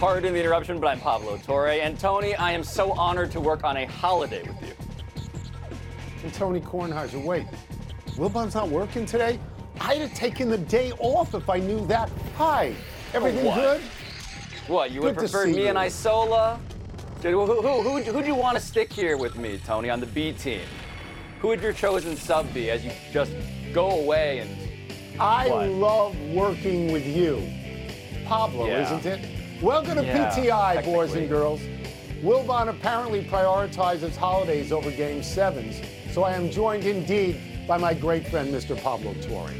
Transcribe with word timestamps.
Pardon 0.00 0.32
the 0.32 0.40
interruption, 0.40 0.80
but 0.80 0.86
I'm 0.86 0.98
Pablo 0.98 1.36
Torre. 1.36 1.68
And 1.72 1.98
Tony, 2.00 2.34
I 2.34 2.52
am 2.52 2.64
so 2.64 2.92
honored 2.92 3.30
to 3.32 3.40
work 3.40 3.64
on 3.64 3.76
a 3.76 3.84
holiday 3.84 4.40
with 4.40 4.62
you. 4.62 4.74
And 6.24 6.32
Tony 6.32 6.58
Kornheiser, 6.58 7.22
wait, 7.22 7.44
Wilbon's 8.16 8.54
not 8.54 8.70
working 8.70 9.04
today? 9.04 9.38
I'd 9.78 9.98
have 9.98 10.14
taken 10.14 10.48
the 10.48 10.56
day 10.56 10.92
off 10.92 11.34
if 11.34 11.50
I 11.50 11.58
knew 11.58 11.86
that. 11.88 12.10
Hi, 12.38 12.74
everything 13.12 13.44
what? 13.44 13.56
good? 13.56 13.80
What, 14.68 14.90
you 14.90 15.02
would 15.02 15.16
Good 15.16 15.26
to 15.26 15.32
prefer 15.32 15.46
me 15.48 15.64
you. 15.64 15.68
and 15.68 15.76
Isola? 15.76 16.58
Who, 17.22 17.44
who, 17.44 17.60
who, 17.60 18.02
who'd 18.02 18.26
you 18.26 18.34
want 18.34 18.56
to 18.56 18.62
stick 18.64 18.90
here 18.90 19.18
with 19.18 19.36
me, 19.36 19.60
Tony, 19.66 19.90
on 19.90 20.00
the 20.00 20.06
B 20.06 20.32
team? 20.32 20.62
Who 21.42 21.48
would 21.48 21.60
your 21.60 21.74
chosen 21.74 22.16
sub 22.16 22.52
be 22.54 22.70
as 22.70 22.82
you 22.82 22.90
just 23.12 23.32
go 23.74 23.90
away 23.90 24.38
and 24.38 25.20
I 25.20 25.48
What? 25.50 25.68
love 25.68 26.20
working 26.30 26.90
with 26.90 27.04
you. 27.06 27.46
Pablo, 28.24 28.66
Yeah. 28.66 28.96
isn't 28.96 29.04
it? 29.04 29.39
Welcome 29.62 29.96
to 29.96 30.02
Yeah, 30.02 30.30
PTI, 30.30 30.82
boys 30.86 31.12
and 31.12 31.28
girls. 31.28 31.60
Wilbon 32.22 32.70
apparently 32.70 33.22
prioritizes 33.22 34.16
holidays 34.16 34.72
over 34.72 34.90
game 34.90 35.22
sevens, 35.22 35.82
so 36.12 36.22
I 36.22 36.32
am 36.32 36.50
joined 36.50 36.84
indeed 36.84 37.38
by 37.68 37.76
my 37.76 37.92
great 37.92 38.26
friend, 38.26 38.54
Mr. 38.54 38.74
Pablo 38.82 39.12
Torre. 39.20 39.50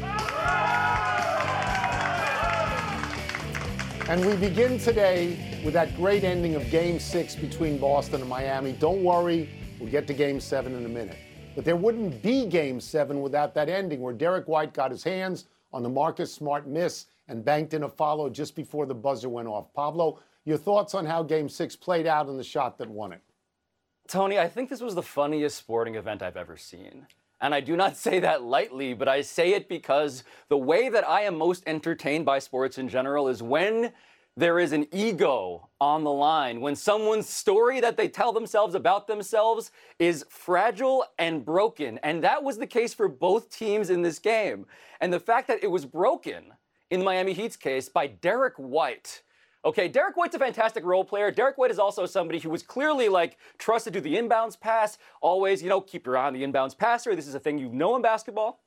And 4.09 4.25
we 4.25 4.35
begin 4.37 4.79
today 4.79 5.61
with 5.63 5.75
that 5.75 5.95
great 5.95 6.23
ending 6.23 6.55
of 6.55 6.67
game 6.71 6.97
six 6.97 7.35
between 7.35 7.77
Boston 7.77 8.21
and 8.21 8.29
Miami. 8.29 8.71
Don't 8.71 9.03
worry, 9.03 9.51
we'll 9.79 9.91
get 9.91 10.07
to 10.07 10.13
game 10.15 10.39
seven 10.39 10.73
in 10.73 10.83
a 10.83 10.89
minute. 10.89 11.17
But 11.55 11.63
there 11.63 11.75
wouldn't 11.75 12.23
be 12.23 12.47
game 12.47 12.81
seven 12.81 13.21
without 13.21 13.53
that 13.53 13.69
ending 13.69 14.01
where 14.01 14.15
Derrick 14.15 14.47
White 14.47 14.73
got 14.73 14.89
his 14.89 15.03
hands 15.03 15.45
on 15.71 15.83
the 15.83 15.89
Marcus 15.89 16.33
Smart 16.33 16.67
miss 16.67 17.05
and 17.31 17.43
banked 17.43 17.73
in 17.73 17.83
a 17.83 17.89
follow 17.89 18.29
just 18.29 18.55
before 18.55 18.85
the 18.85 18.93
buzzer 18.93 19.29
went 19.29 19.47
off. 19.47 19.73
Pablo, 19.73 20.19
your 20.45 20.57
thoughts 20.57 20.93
on 20.93 21.05
how 21.05 21.23
game 21.23 21.49
six 21.49 21.75
played 21.75 22.05
out 22.05 22.27
and 22.27 22.37
the 22.37 22.43
shot 22.43 22.77
that 22.77 22.89
won 22.89 23.13
it? 23.13 23.21
Tony, 24.07 24.37
I 24.37 24.47
think 24.47 24.69
this 24.69 24.81
was 24.81 24.95
the 24.95 25.01
funniest 25.01 25.57
sporting 25.57 25.95
event 25.95 26.21
I've 26.21 26.37
ever 26.37 26.57
seen. 26.57 27.07
And 27.39 27.55
I 27.55 27.61
do 27.61 27.75
not 27.75 27.97
say 27.97 28.19
that 28.19 28.43
lightly, 28.43 28.93
but 28.93 29.07
I 29.07 29.21
say 29.21 29.53
it 29.53 29.67
because 29.67 30.23
the 30.49 30.57
way 30.57 30.89
that 30.89 31.07
I 31.07 31.21
am 31.21 31.37
most 31.37 31.63
entertained 31.65 32.25
by 32.25 32.39
sports 32.39 32.77
in 32.77 32.89
general 32.89 33.27
is 33.29 33.41
when 33.41 33.93
there 34.37 34.59
is 34.59 34.71
an 34.71 34.87
ego 34.93 35.69
on 35.79 36.03
the 36.03 36.11
line, 36.11 36.61
when 36.61 36.75
someone's 36.75 37.27
story 37.27 37.79
that 37.81 37.97
they 37.97 38.07
tell 38.07 38.31
themselves 38.31 38.75
about 38.75 39.07
themselves 39.07 39.71
is 39.99 40.25
fragile 40.29 41.05
and 41.17 41.43
broken. 41.43 41.99
And 42.03 42.23
that 42.23 42.43
was 42.43 42.57
the 42.57 42.67
case 42.67 42.93
for 42.93 43.07
both 43.07 43.49
teams 43.49 43.89
in 43.89 44.01
this 44.01 44.19
game. 44.19 44.65
And 45.01 45.11
the 45.11 45.19
fact 45.19 45.47
that 45.47 45.63
it 45.63 45.71
was 45.71 45.85
broken 45.85 46.53
in 46.91 46.99
the 46.99 47.05
Miami 47.05 47.33
Heat's 47.33 47.55
case 47.55 47.89
by 47.89 48.05
Derrick 48.05 48.55
White. 48.57 49.23
Okay, 49.63 49.87
Derrick 49.87 50.17
White's 50.17 50.35
a 50.35 50.39
fantastic 50.39 50.83
role 50.83 51.05
player. 51.05 51.31
Derrick 51.31 51.57
White 51.57 51.71
is 51.71 51.79
also 51.79 52.05
somebody 52.05 52.39
who 52.39 52.49
was 52.49 52.61
clearly 52.61 53.07
like 53.09 53.37
trusted 53.57 53.93
to 53.93 54.01
do 54.01 54.09
the 54.09 54.17
inbounds 54.17 54.59
pass. 54.59 54.97
Always, 55.21 55.63
you 55.63 55.69
know, 55.69 55.79
keep 55.79 56.05
your 56.05 56.17
eye 56.17 56.27
on 56.27 56.33
the 56.33 56.43
inbounds 56.43 56.77
passer. 56.77 57.15
This 57.15 57.27
is 57.27 57.35
a 57.35 57.39
thing 57.39 57.57
you 57.57 57.69
know 57.69 57.95
in 57.95 58.01
basketball. 58.01 58.61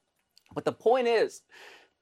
But 0.54 0.64
the 0.64 0.72
point 0.72 1.06
is, 1.06 1.42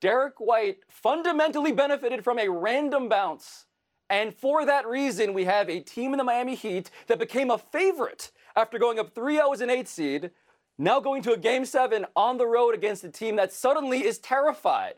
Derrick 0.00 0.38
White 0.38 0.78
fundamentally 0.88 1.72
benefited 1.72 2.22
from 2.22 2.38
a 2.38 2.48
random 2.48 3.08
bounce. 3.08 3.66
And 4.08 4.34
for 4.34 4.64
that 4.66 4.86
reason, 4.86 5.32
we 5.32 5.44
have 5.44 5.68
a 5.68 5.80
team 5.80 6.12
in 6.12 6.18
the 6.18 6.24
Miami 6.24 6.54
Heat 6.54 6.90
that 7.08 7.18
became 7.18 7.50
a 7.50 7.58
favorite 7.58 8.30
after 8.54 8.78
going 8.78 8.98
up 8.98 9.14
3 9.14 9.36
0 9.36 9.52
as 9.52 9.60
an 9.62 9.70
8 9.70 9.88
seed, 9.88 10.30
now 10.76 11.00
going 11.00 11.22
to 11.22 11.32
a 11.32 11.38
game 11.38 11.64
seven 11.64 12.04
on 12.14 12.36
the 12.36 12.46
road 12.46 12.74
against 12.74 13.04
a 13.04 13.08
team 13.08 13.36
that 13.36 13.52
suddenly 13.52 14.04
is 14.04 14.18
terrified 14.18 14.96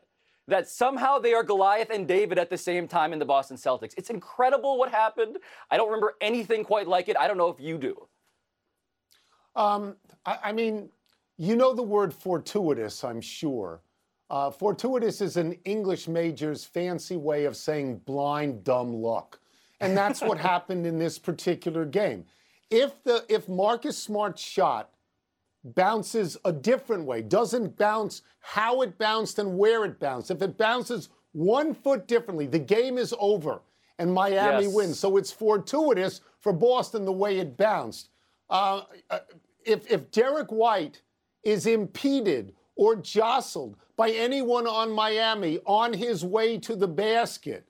that 0.48 0.68
somehow 0.68 1.18
they 1.18 1.32
are 1.32 1.42
Goliath 1.42 1.90
and 1.90 2.06
David 2.06 2.38
at 2.38 2.50
the 2.50 2.58
same 2.58 2.86
time 2.86 3.12
in 3.12 3.18
the 3.18 3.24
Boston 3.24 3.56
Celtics. 3.56 3.94
It's 3.96 4.10
incredible 4.10 4.78
what 4.78 4.90
happened. 4.90 5.38
I 5.70 5.76
don't 5.76 5.88
remember 5.88 6.14
anything 6.20 6.64
quite 6.64 6.86
like 6.86 7.08
it. 7.08 7.16
I 7.16 7.26
don't 7.26 7.38
know 7.38 7.48
if 7.48 7.60
you 7.60 7.78
do. 7.78 8.08
Um, 9.56 9.96
I, 10.26 10.38
I 10.44 10.52
mean, 10.52 10.90
you 11.38 11.56
know 11.56 11.74
the 11.74 11.82
word 11.82 12.12
fortuitous, 12.12 13.04
I'm 13.04 13.20
sure. 13.20 13.80
Uh, 14.30 14.50
fortuitous 14.50 15.20
is 15.20 15.36
an 15.36 15.52
English 15.64 16.08
major's 16.08 16.64
fancy 16.64 17.16
way 17.16 17.44
of 17.44 17.56
saying 17.56 17.98
blind, 18.04 18.64
dumb 18.64 18.94
luck. 18.94 19.38
And 19.80 19.96
that's 19.96 20.20
what 20.20 20.38
happened 20.52 20.86
in 20.86 20.98
this 20.98 21.18
particular 21.18 21.84
game. 21.84 22.24
If 22.70 23.02
the 23.04 23.24
if 23.28 23.48
Marcus 23.48 23.96
Smart's 23.96 24.42
shot 24.42 24.90
bounces 25.64 26.36
a 26.44 26.52
different 26.52 27.04
way, 27.04 27.22
doesn't 27.22 27.76
bounce 27.78 28.22
how 28.40 28.82
it 28.82 28.98
bounced 28.98 29.38
and 29.38 29.56
where 29.56 29.84
it 29.84 29.98
bounced, 29.98 30.30
if 30.30 30.42
it 30.42 30.58
bounces 30.58 31.08
one 31.32 31.74
foot 31.74 32.06
differently, 32.06 32.46
the 32.46 32.58
game 32.58 32.98
is 32.98 33.14
over 33.18 33.60
and 33.98 34.12
Miami 34.12 34.64
Yes. 34.64 34.74
wins. 34.74 34.98
So 34.98 35.16
it's 35.16 35.32
fortuitous 35.32 36.20
for 36.40 36.52
Boston 36.52 37.04
the 37.04 37.12
way 37.12 37.38
it 37.38 37.56
bounced. 37.56 38.10
Uh, 38.50 38.82
uh, 39.10 39.20
if, 39.64 39.90
if 39.90 40.10
Derrick 40.10 40.50
White 40.52 41.00
is 41.42 41.66
impeded 41.66 42.54
or 42.76 42.96
jostled 42.96 43.76
by 43.96 44.10
anyone 44.10 44.66
on 44.66 44.90
Miami 44.90 45.60
on 45.66 45.92
his 45.92 46.24
way 46.24 46.58
to 46.58 46.76
the 46.76 46.88
basket, 46.88 47.66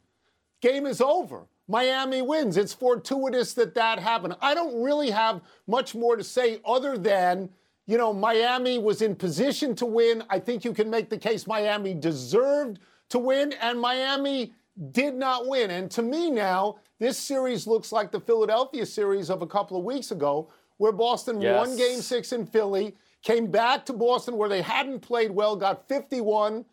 game 0.61 0.87
is 0.87 1.01
over. 1.01 1.47
Miami 1.69 2.21
wins. 2.21 2.57
It's 2.57 2.75
fortuitous 2.75 3.55
that 3.55 3.75
that 3.75 3.99
happened. 3.99 4.35
I 4.41 4.55
don't 4.55 4.83
really 4.83 5.11
have 5.11 5.41
much 5.67 5.95
more 5.95 6.17
to 6.17 6.25
say 6.25 6.61
other 6.65 6.99
than, 6.99 7.49
you 7.87 7.99
know, 7.99 8.13
Miami 8.13 8.79
was 8.79 9.03
in 9.03 9.15
position 9.15 9.75
to 9.77 9.87
win. 9.87 10.23
I 10.31 10.39
think 10.39 10.65
you 10.65 10.73
can 10.73 10.89
make 10.89 11.11
the 11.11 11.19
case 11.19 11.47
Miami 11.47 11.95
deserved 11.95 12.79
to 13.11 13.19
win, 13.19 13.53
and 13.61 13.81
Miami 13.81 14.55
did 14.93 15.15
not 15.15 15.47
win. 15.47 15.71
And 15.71 15.91
to 15.93 16.03
me 16.03 16.31
now, 16.31 16.77
this 16.99 17.19
series 17.19 17.67
looks 17.67 17.93
like 17.93 18.11
the 18.11 18.21
Philadelphia 18.21 18.87
series 18.87 19.31
of 19.31 19.43
a 19.43 19.47
couple 19.47 19.77
of 19.77 19.85
weeks 19.85 20.11
ago, 20.11 20.51
where 20.79 20.93
Boston 20.93 21.41
Yes. 21.41 21.67
won 21.67 21.77
game 21.77 22.01
six 22.01 22.33
in 22.33 22.47
Philly, 22.47 22.97
came 23.23 23.51
back 23.51 23.85
to 23.87 23.93
Boston 23.93 24.37
where 24.37 24.49
they 24.49 24.63
hadn't 24.63 25.01
played 25.01 25.31
well, 25.31 25.55
got 25.57 25.87
51 25.89 26.65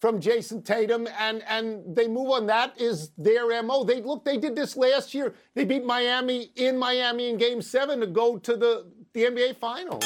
from 0.00 0.20
Jayson 0.20 0.62
Tatum, 0.62 1.06
and 1.18 1.42
and 1.46 1.94
they 1.94 2.08
move 2.08 2.30
on. 2.30 2.46
That 2.46 2.80
is 2.80 3.10
their 3.18 3.62
mo. 3.62 3.84
They 3.84 4.00
look, 4.00 4.24
they 4.24 4.36
did 4.36 4.56
this 4.56 4.76
last 4.76 5.14
year. 5.14 5.34
They 5.54 5.64
beat 5.64 5.84
Miami 5.84 6.50
in 6.56 6.76
Miami 6.78 7.28
in 7.30 7.36
Game 7.36 7.62
Seven 7.62 8.00
to 8.00 8.06
go 8.06 8.36
to 8.38 8.56
the 8.56 8.90
the 9.12 9.24
NBA 9.24 9.56
Finals. 9.58 10.04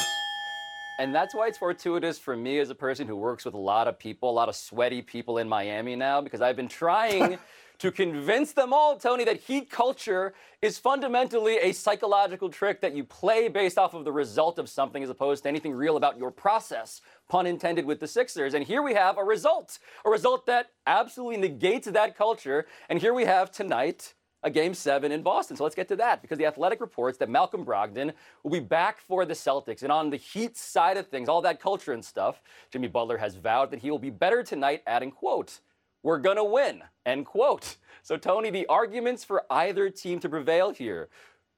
And 0.99 1.13
that's 1.13 1.35
why 1.35 1.47
it's 1.47 1.59
fortuitous 1.59 2.17
for 2.17 2.35
me 2.35 2.59
as 2.59 2.69
a 2.69 2.75
person 2.75 3.07
who 3.07 3.15
works 3.15 3.45
with 3.45 3.53
a 3.53 3.59
lot 3.59 3.87
of 3.87 3.99
people, 3.99 4.29
a 4.29 4.31
lot 4.31 4.49
of 4.49 4.55
sweaty 4.55 5.01
people 5.03 5.37
in 5.37 5.47
Miami 5.47 5.95
now, 5.95 6.21
because 6.21 6.41
I've 6.41 6.55
been 6.55 6.67
trying 6.67 7.37
to 7.79 7.91
convince 7.91 8.53
them 8.53 8.73
all, 8.73 8.97
Tony, 8.97 9.23
that 9.25 9.41
heat 9.41 9.69
culture 9.69 10.33
is 10.63 10.79
fundamentally 10.79 11.57
a 11.57 11.71
psychological 11.71 12.49
trick 12.49 12.81
that 12.81 12.95
you 12.95 13.03
play 13.03 13.47
based 13.47 13.77
off 13.77 13.93
of 13.93 14.05
the 14.05 14.11
result 14.11 14.57
of 14.57 14.67
something 14.67 15.03
as 15.03 15.09
opposed 15.11 15.43
to 15.43 15.49
anything 15.49 15.73
real 15.73 15.97
about 15.97 16.17
your 16.17 16.31
process, 16.31 17.01
pun 17.29 17.45
intended 17.45 17.85
with 17.85 17.99
the 17.99 18.07
Sixers. 18.07 18.55
And 18.55 18.65
here 18.65 18.81
we 18.81 18.95
have 18.95 19.19
a 19.19 19.23
result, 19.23 19.77
a 20.03 20.09
result 20.09 20.47
that 20.47 20.71
absolutely 20.87 21.37
negates 21.37 21.87
that 21.87 22.17
culture. 22.17 22.65
And 22.89 22.99
here 22.99 23.13
we 23.13 23.25
have 23.25 23.51
tonight 23.51 24.15
a 24.43 24.49
game 24.49 24.73
seven 24.73 25.11
in 25.11 25.23
Boston. 25.23 25.57
So 25.57 25.63
let's 25.63 25.75
get 25.75 25.87
to 25.89 25.95
that 25.97 26.21
because 26.21 26.37
the 26.37 26.45
Athletic 26.45 26.79
reports 26.79 27.17
that 27.17 27.29
Malcolm 27.29 27.65
Brogdon 27.65 28.13
will 28.43 28.51
be 28.51 28.59
back 28.59 28.99
for 28.99 29.25
the 29.25 29.33
Celtics. 29.33 29.83
And 29.83 29.91
on 29.91 30.09
the 30.09 30.17
Heat 30.17 30.57
side 30.57 30.97
of 30.97 31.07
things, 31.07 31.27
all 31.27 31.41
that 31.41 31.59
culture 31.59 31.93
and 31.93 32.03
stuff, 32.03 32.41
Jimmy 32.71 32.87
Butler 32.87 33.17
has 33.17 33.35
vowed 33.35 33.71
that 33.71 33.79
he 33.79 33.91
will 33.91 33.99
be 33.99 34.09
better 34.09 34.43
tonight, 34.43 34.83
adding, 34.85 35.11
quote, 35.11 35.59
we're 36.03 36.19
gonna 36.19 36.43
win, 36.43 36.83
end 37.05 37.25
quote. 37.25 37.77
So, 38.03 38.15
Tony, 38.15 38.49
the 38.49 38.65
arguments 38.67 39.23
for 39.23 39.43
either 39.49 39.89
team 39.89 40.19
to 40.21 40.29
prevail 40.29 40.71
here, 40.71 41.09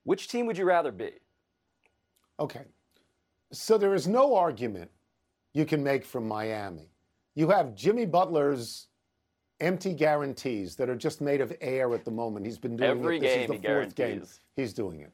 which 0.04 0.28
team 0.28 0.48
would 0.48 0.58
you 0.58 0.66
rather 0.66 0.92
be? 0.92 1.12
Okay. 2.40 2.64
So 3.52 3.78
there 3.78 3.94
is 3.94 4.08
no 4.08 4.36
argument 4.36 4.90
you 5.54 5.66
can 5.66 5.84
make 5.84 6.06
from 6.06 6.28
Miami. 6.28 6.90
You 7.36 7.50
have 7.50 7.76
Jimmy 7.76 8.06
Butler's 8.06 8.89
empty 9.60 9.94
guarantees 9.94 10.76
that 10.76 10.90
are 10.90 10.96
just 10.96 11.22
made 11.22 11.42
of 11.42 11.54
air 11.62 11.94
at 11.94 12.06
the 12.06 12.12
moment. 12.12 12.46
He's 12.46 12.58
been 12.58 12.76
doing 12.76 12.90
Every 12.90 13.18
it. 13.18 13.22
This 13.22 13.34
game 13.36 13.42
is 13.42 13.48
the 13.48 13.68
he 13.68 13.74
fourth 13.74 13.96
game 13.96 14.24
he's 14.56 14.74
doing 14.74 15.00
it. 15.02 15.14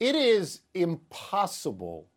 It 0.00 0.14
is 0.14 0.60
impossible 0.74 2.08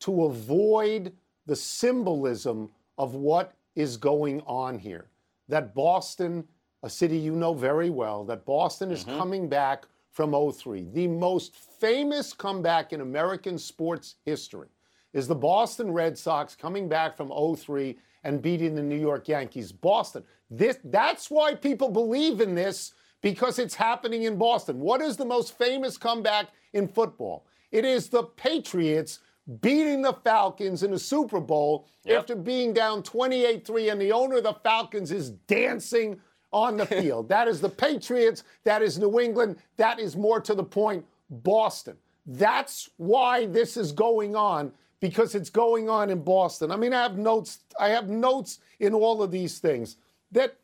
to 0.00 0.24
avoid 0.24 1.12
the 1.46 1.56
symbolism 1.56 2.70
of 2.98 3.14
what 3.14 3.54
is 3.74 3.96
going 3.96 4.40
on 4.46 4.78
here. 4.78 5.06
That 5.48 5.74
Boston 5.74 6.44
a 6.82 6.90
city 6.90 7.16
you 7.16 7.34
know 7.34 7.52
very 7.52 7.90
well, 7.90 8.24
that 8.24 8.44
Boston 8.44 8.90
is 8.92 9.04
Mm-hmm. 9.04 9.18
coming 9.18 9.48
back 9.48 9.86
from 10.12 10.32
03. 10.52 10.86
The 10.92 11.08
most 11.08 11.56
famous 11.56 12.32
comeback 12.32 12.92
in 12.92 13.00
American 13.00 13.58
sports 13.58 14.16
history 14.24 14.68
is 15.12 15.26
the 15.26 15.34
Boston 15.34 15.90
Red 15.90 16.16
Sox 16.16 16.54
coming 16.54 16.88
back 16.88 17.16
from 17.16 17.30
03 17.56 17.98
and 18.24 18.40
beating 18.40 18.74
the 18.74 18.82
New 18.82 18.98
York 18.98 19.26
Yankees. 19.28 19.72
Boston. 19.72 20.22
This 20.50 20.78
that's 20.84 21.30
why 21.30 21.54
people 21.54 21.88
believe 21.90 22.40
in 22.40 22.54
this 22.54 22.92
because 23.22 23.58
it's 23.58 23.74
happening 23.74 24.24
in 24.24 24.36
Boston. 24.36 24.78
What 24.80 25.00
is 25.00 25.16
the 25.16 25.24
most 25.24 25.56
famous 25.58 25.98
comeback 25.98 26.46
in 26.72 26.86
football? 26.86 27.46
It 27.72 27.84
is 27.84 28.08
the 28.08 28.22
Patriots 28.22 29.20
beating 29.60 30.02
the 30.02 30.12
Falcons 30.12 30.82
in 30.82 30.90
the 30.90 30.98
Super 30.98 31.40
Bowl 31.40 31.86
Yep. 32.04 32.18
after 32.20 32.36
being 32.36 32.72
down 32.72 33.02
28-3 33.02 33.90
and 33.90 34.00
the 34.00 34.12
owner 34.12 34.36
of 34.36 34.44
the 34.44 34.52
Falcons 34.54 35.10
is 35.10 35.30
dancing 35.48 36.20
on 36.52 36.76
the 36.76 36.86
field. 37.02 37.28
that 37.28 37.48
is 37.48 37.60
the 37.60 37.68
Patriots, 37.68 38.44
that 38.62 38.80
is 38.82 38.96
New 38.98 39.18
England, 39.18 39.56
that 39.76 39.98
is 39.98 40.16
more 40.16 40.40
to 40.40 40.54
the 40.54 40.62
point 40.62 41.04
Boston. 41.30 41.96
That's 42.26 42.88
why 42.96 43.46
this 43.46 43.76
is 43.76 43.90
going 43.90 44.36
on 44.36 44.70
because 45.00 45.34
it's 45.34 45.50
going 45.50 45.88
on 45.88 46.10
in 46.10 46.22
Boston. 46.22 46.70
I 46.70 46.76
mean, 46.76 46.92
I 46.94 47.02
have 47.02 47.18
notes. 47.18 47.58
I 47.78 47.88
have 47.88 48.08
notes 48.08 48.60
in 48.80 48.94
all 48.94 49.22
of 49.22 49.30
these 49.32 49.58
things 49.58 49.96
that 50.32 50.56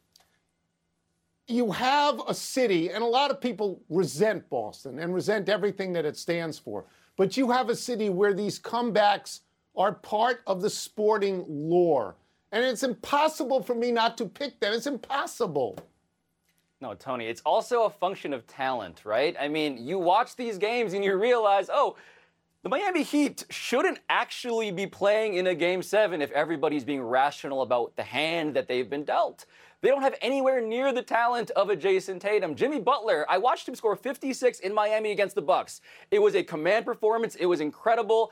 you 1.48 1.72
have 1.72 2.20
a 2.28 2.34
city, 2.34 2.90
and 2.90 3.02
a 3.02 3.06
lot 3.06 3.30
of 3.30 3.40
people 3.40 3.80
resent 3.88 4.48
Boston 4.48 4.98
and 4.98 5.14
resent 5.14 5.48
everything 5.48 5.92
that 5.92 6.04
it 6.04 6.16
stands 6.16 6.58
for. 6.58 6.84
But 7.16 7.36
you 7.36 7.50
have 7.50 7.68
a 7.68 7.76
city 7.76 8.08
where 8.08 8.32
these 8.32 8.58
comebacks 8.58 9.40
are 9.76 9.92
part 9.92 10.42
of 10.46 10.62
the 10.62 10.70
sporting 10.70 11.44
lore. 11.48 12.16
And 12.52 12.64
it's 12.64 12.82
impossible 12.82 13.62
for 13.62 13.74
me 13.74 13.90
not 13.90 14.18
to 14.18 14.26
pick 14.26 14.60
them. 14.60 14.72
It's 14.74 14.86
impossible. 14.86 15.78
No, 16.80 16.94
Tony, 16.94 17.26
it's 17.26 17.42
also 17.46 17.84
a 17.84 17.90
function 17.90 18.32
of 18.32 18.46
talent, 18.46 19.02
right? 19.04 19.36
I 19.40 19.48
mean, 19.48 19.78
you 19.78 19.98
watch 19.98 20.36
these 20.36 20.58
games 20.58 20.94
and 20.94 21.04
you 21.04 21.16
realize, 21.16 21.70
oh, 21.72 21.96
the 22.62 22.68
Miami 22.68 23.02
Heat 23.02 23.44
shouldn't 23.50 23.98
actually 24.08 24.70
be 24.70 24.86
playing 24.86 25.34
in 25.34 25.48
a 25.48 25.54
game 25.54 25.82
seven 25.82 26.22
if 26.22 26.30
everybody's 26.30 26.84
being 26.84 27.02
rational 27.02 27.62
about 27.62 27.96
the 27.96 28.04
hand 28.04 28.54
that 28.54 28.68
they've 28.68 28.88
been 28.88 29.04
dealt. 29.04 29.46
They 29.80 29.88
don't 29.88 30.02
have 30.02 30.14
anywhere 30.22 30.60
near 30.60 30.92
the 30.92 31.02
talent 31.02 31.50
of 31.52 31.70
a 31.70 31.76
Jayson 31.76 32.20
Tatum. 32.20 32.54
Jimmy 32.54 32.78
Butler, 32.78 33.26
I 33.28 33.38
watched 33.38 33.66
him 33.66 33.74
score 33.74 33.96
56 33.96 34.60
in 34.60 34.72
Miami 34.72 35.10
against 35.10 35.34
the 35.34 35.42
Bucks. 35.42 35.80
It 36.12 36.20
was 36.22 36.36
a 36.36 36.44
command 36.44 36.84
performance, 36.84 37.34
it 37.34 37.46
was 37.46 37.60
incredible. 37.60 38.30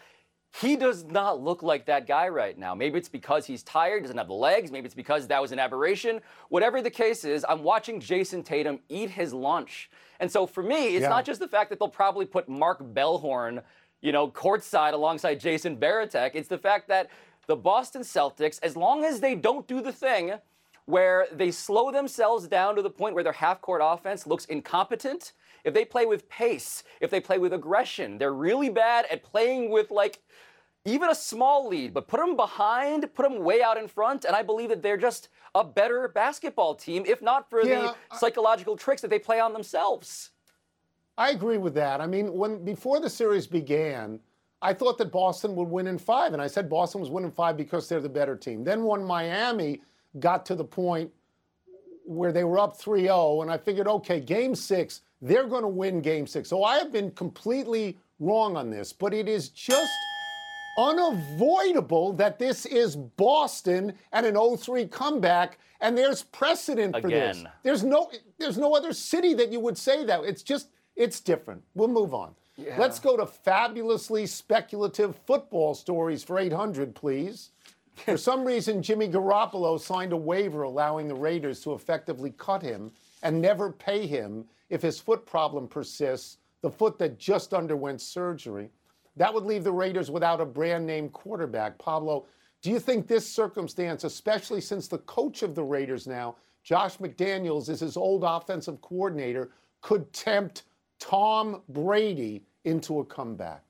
He 0.61 0.75
does 0.75 1.05
not 1.05 1.41
look 1.41 1.63
like 1.63 1.87
that 1.87 2.09
guy 2.09 2.29
right 2.29 2.59
now. 2.59 2.75
Maybe 2.75 2.99
it's 2.99 3.09
because 3.09 3.47
he's 3.47 3.63
tired, 3.63 4.03
doesn't 4.03 4.19
have 4.19 4.27
the 4.27 4.33
legs. 4.35 4.73
Maybe 4.73 4.85
it's 4.87 4.97
because 4.97 5.29
that 5.29 5.41
was 5.41 5.53
an 5.53 5.61
aberration. 5.61 6.21
Whatever 6.49 6.83
the 6.83 6.91
case 6.91 7.25
is, 7.25 7.47
I'm 7.49 7.63
watching 7.63 8.01
Jayson 8.01 8.43
Tatum 8.43 8.81
eat 8.89 9.11
his 9.11 9.33
lunch. 9.33 9.91
And 10.19 10.31
so 10.31 10.47
for 10.49 10.65
me, 10.65 10.97
it's 10.97 11.03
Yeah. 11.03 11.09
not 11.09 11.25
just 11.25 11.39
the 11.39 11.47
fact 11.47 11.71
that 11.71 11.79
they'll 11.79 11.89
probably 11.89 12.27
put 12.27 12.49
Mark 12.49 12.81
Bellhorn, 12.83 13.63
you 14.03 14.13
know, 14.13 14.29
courtside 14.29 14.93
alongside 14.93 15.41
Jason 15.41 15.77
Varitek. 15.77 16.33
It's 16.35 16.49
the 16.49 16.59
fact 16.59 16.89
that 16.89 17.09
the 17.47 17.57
Boston 17.57 18.03
Celtics, 18.03 18.59
as 18.63 18.77
long 18.77 19.05
as 19.05 19.21
they 19.21 19.35
don't 19.35 19.67
do 19.67 19.81
the 19.81 19.93
thing 19.93 20.35
where 20.87 21.27
they 21.33 21.51
slow 21.51 21.91
themselves 21.93 22.49
down 22.49 22.75
to 22.77 22.83
the 22.83 22.91
point 22.91 23.15
where 23.15 23.25
their 23.25 23.33
half 23.33 23.61
court 23.61 23.81
offense 23.85 24.27
looks 24.27 24.45
incompetent, 24.47 25.33
if 25.65 25.75
they 25.75 25.85
play 25.85 26.07
with 26.07 26.29
pace, 26.29 26.83
if 27.01 27.11
they 27.11 27.21
play 27.21 27.39
with 27.39 27.53
aggression, 27.53 28.19
they're 28.19 28.33
really 28.33 28.71
bad 28.71 29.07
at 29.11 29.23
playing 29.23 29.71
with 29.71 29.91
like 29.91 30.21
even 30.87 31.11
a 31.11 31.15
small 31.15 31.69
lead, 31.69 31.93
but 31.93 32.09
put 32.09 32.19
them 32.19 32.37
behind, 32.37 33.13
put 33.15 33.29
them 33.29 33.45
way 33.45 33.61
out 33.63 33.77
in 33.77 33.87
front, 33.87 34.25
and 34.25 34.35
I 34.35 34.43
believe 34.43 34.71
that 34.71 34.83
they're 34.83 34.97
just 34.97 35.29
a 35.55 35.63
better 35.63 36.09
basketball 36.09 36.75
team, 36.75 37.05
if 37.07 37.21
not 37.21 37.51
for 37.51 37.61
Yeah, 37.63 37.83
the 37.83 37.95
I- 38.11 38.17
psychological 38.19 38.77
tricks 38.77 39.03
that 39.03 39.09
they 39.09 39.19
play 39.19 39.41
on 39.41 39.53
themselves. 39.53 40.31
I 41.21 41.33
agree 41.33 41.59
with 41.59 41.75
that. 41.75 42.01
I 42.01 42.07
mean, 42.07 42.33
when 42.33 42.65
before 42.65 42.99
the 42.99 43.11
series 43.11 43.47
began, 43.47 44.21
I 44.63 44.73
thought 44.73 44.97
that 44.97 45.13
Boston 45.13 45.55
would 45.55 45.69
win 45.69 45.87
in 45.87 45.99
five, 45.99 46.33
and 46.33 46.41
I 46.41 46.47
said 46.47 46.71
Boston 46.71 47.03
was 47.03 47.11
winning 47.11 47.31
five 47.31 47.59
because 47.59 47.91
they're 47.91 48.01
the 48.01 48.09
better 48.09 48.35
team. 48.35 48.65
Then 48.65 48.85
when 48.85 49.05
Miami 49.05 49.83
got 50.19 50.47
to 50.47 50.55
the 50.55 50.65
point 50.65 51.11
where 52.07 52.33
they 52.33 52.45
were 52.45 52.59
up 52.59 52.79
3-0, 52.79 53.43
and 53.43 53.51
I 53.51 53.59
figured, 53.59 53.87
okay, 53.87 54.19
game 54.19 54.55
six, 54.55 55.03
they're 55.21 55.47
going 55.47 55.61
to 55.61 55.69
win 55.69 56.01
game 56.01 56.27
six. 56.27 56.49
So 56.49 56.65
I 56.65 56.79
have 56.79 56.91
been 56.91 57.11
completely 57.11 57.99
wrong 58.19 58.57
on 58.57 58.71
this, 58.71 58.91
but 58.91 59.13
it 59.13 59.29
is 59.29 59.51
just 59.51 59.93
unavoidable 60.79 62.15
that 62.15 62.39
this 62.39 62.65
is 62.65 62.97
Boston 62.97 63.93
and 64.13 64.25
an 64.25 64.37
0-3 64.37 64.91
comeback, 64.91 65.59
and 65.83 65.99
there's 65.99 66.23
precedent 66.23 66.95
for 66.99 67.11
this. 67.11 67.45
There's 67.63 67.85
no 67.85 68.11
there's 68.39 68.57
no 68.57 68.75
other 68.75 68.95
city 68.95 69.35
that 69.35 69.53
you 69.53 69.61
would 69.61 69.77
say 69.77 70.05
that. 70.07 70.25
It's 70.25 70.43
just 70.43 70.69
it's 71.01 71.19
different. 71.19 71.63
We'll 71.75 71.89
move 71.89 72.13
on. 72.13 72.35
Let's 72.77 72.99
go 72.99 73.17
to 73.17 73.25
fabulously 73.25 74.27
speculative 74.27 75.17
football 75.27 75.75
stories 75.75 76.23
for 76.23 76.39
800, 76.39 76.95
please. 76.95 77.53
For 78.05 78.19
some 78.19 78.45
reason, 78.45 78.83
Jimmy 78.83 79.09
Garoppolo 79.09 79.81
signed 79.81 80.13
a 80.13 80.17
waiver 80.17 80.63
allowing 80.63 81.09
the 81.09 81.15
Raiders 81.15 81.61
to 81.63 81.73
effectively 81.73 82.35
cut 82.37 82.61
him 82.63 82.93
and 83.23 83.41
never 83.41 83.73
pay 83.73 84.07
him 84.07 84.45
if 84.69 84.83
his 84.83 85.01
foot 85.01 85.25
problem 85.25 85.67
persists, 85.67 86.37
the 86.61 86.71
foot 86.71 86.99
that 86.99 87.19
just 87.19 87.55
underwent 87.55 88.03
surgery. 88.03 88.71
That 89.17 89.33
would 89.33 89.45
leave 89.45 89.65
the 89.65 89.73
Raiders 89.73 90.11
without 90.11 90.41
a 90.41 90.47
brand 90.47 90.87
name 90.87 91.09
quarterback. 91.09 91.79
Pablo, 91.79 92.27
do 92.63 92.71
you 92.71 92.79
think 92.79 93.07
this 93.07 93.27
circumstance, 93.27 94.05
especially 94.05 94.61
since 94.61 94.87
the 94.87 94.99
coach 94.99 95.43
of 95.43 95.55
the 95.55 95.65
Raiders 95.65 96.07
now, 96.07 96.37
Josh 96.63 96.99
McDaniels, 96.99 97.71
is 97.71 97.81
his 97.81 97.97
old 97.97 98.23
offensive 98.23 98.83
coordinator, 98.83 99.51
could 99.81 100.13
tempt 100.13 100.65
Tom 101.01 101.63
Brady 101.69 102.43
into 102.65 103.01
a 103.01 103.05
comeback? 103.05 103.65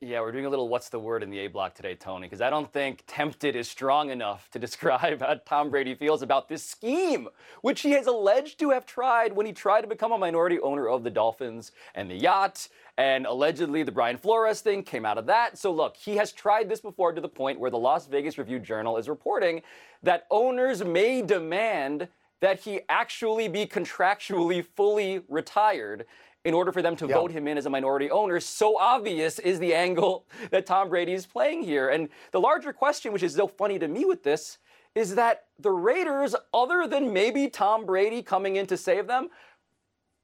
Yeah, 0.00 0.20
we're 0.20 0.32
doing 0.32 0.46
a 0.46 0.48
little 0.48 0.68
what's 0.68 0.88
the 0.88 0.98
word 0.98 1.22
in 1.22 1.30
the 1.30 1.38
A 1.40 1.46
block 1.48 1.74
today, 1.74 1.94
Tony, 1.94 2.26
because 2.26 2.40
I 2.40 2.50
don't 2.50 2.72
think 2.72 3.04
tempted 3.06 3.54
is 3.54 3.68
strong 3.68 4.10
enough 4.10 4.48
to 4.50 4.58
describe 4.60 5.20
how 5.20 5.34
Tom 5.46 5.70
Brady 5.70 5.94
feels 5.94 6.22
about 6.22 6.48
this 6.48 6.64
scheme, 6.64 7.28
which 7.60 7.82
he 7.82 7.92
has 7.92 8.06
alleged 8.06 8.58
to 8.60 8.70
have 8.70 8.86
tried 8.86 9.32
when 9.32 9.46
he 9.46 9.52
tried 9.52 9.82
to 9.82 9.86
become 9.86 10.10
a 10.10 10.18
minority 10.18 10.58
owner 10.60 10.88
of 10.88 11.04
the 11.04 11.10
Dolphins 11.10 11.72
and 11.94 12.10
the 12.10 12.16
yacht. 12.16 12.68
And 12.96 13.26
allegedly, 13.26 13.82
the 13.84 13.92
Brian 13.92 14.16
Flores 14.16 14.60
thing 14.60 14.82
came 14.82 15.04
out 15.04 15.18
of 15.18 15.26
that. 15.26 15.56
So, 15.56 15.72
look, 15.72 15.96
he 15.96 16.16
has 16.16 16.32
tried 16.32 16.68
this 16.68 16.80
before 16.80 17.12
to 17.12 17.20
the 17.20 17.28
point 17.28 17.60
where 17.60 17.70
the 17.70 17.78
Las 17.78 18.06
Vegas 18.06 18.38
Review 18.38 18.58
Journal 18.58 18.96
is 18.96 19.08
reporting 19.08 19.62
that 20.02 20.26
owners 20.30 20.84
may 20.84 21.22
demand 21.22 22.08
that 22.40 22.58
he 22.58 22.80
actually 22.88 23.46
be 23.46 23.66
contractually 23.66 24.66
fully 24.66 25.20
retired 25.28 26.06
in 26.44 26.54
order 26.54 26.72
for 26.72 26.82
them 26.82 26.96
to 26.96 27.06
Yeah. 27.06 27.14
vote 27.16 27.30
him 27.30 27.46
in 27.46 27.56
as 27.56 27.66
a 27.66 27.70
minority 27.70 28.10
owner. 28.10 28.40
So 28.40 28.78
obvious 28.78 29.38
is 29.38 29.58
the 29.58 29.74
angle 29.74 30.26
that 30.50 30.66
Tom 30.66 30.88
Brady 30.88 31.12
is 31.12 31.26
playing 31.26 31.62
here. 31.62 31.88
And 31.88 32.08
the 32.32 32.40
larger 32.40 32.72
question, 32.72 33.12
which 33.12 33.22
is 33.22 33.34
so 33.34 33.46
funny 33.46 33.78
to 33.78 33.88
me 33.88 34.04
with 34.04 34.22
this, 34.22 34.58
is 34.94 35.14
that 35.14 35.46
the 35.58 35.70
Raiders, 35.70 36.34
other 36.52 36.86
than 36.86 37.12
maybe 37.12 37.48
Tom 37.48 37.86
Brady 37.86 38.22
coming 38.22 38.56
in 38.56 38.66
to 38.66 38.76
save 38.76 39.06
them, 39.06 39.30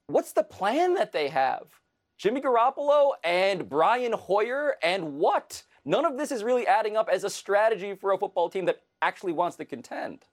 what's 0.08 0.32
the 0.32 0.42
plan 0.42 0.94
that 0.94 1.12
they 1.12 1.28
have? 1.28 1.80
Jimmy 2.18 2.40
Garoppolo 2.40 3.12
and 3.22 3.68
Brian 3.68 4.12
Hoyer 4.12 4.74
and 4.82 5.14
what? 5.18 5.62
None 5.84 6.04
of 6.04 6.18
this 6.18 6.32
is 6.32 6.42
really 6.42 6.66
adding 6.66 6.96
up 6.96 7.08
as 7.08 7.22
a 7.22 7.30
strategy 7.30 7.94
for 7.94 8.12
a 8.12 8.18
football 8.18 8.50
team 8.50 8.64
that 8.64 8.82
actually 9.00 9.32
wants 9.32 9.56
to 9.56 9.64
contend. 9.64 10.24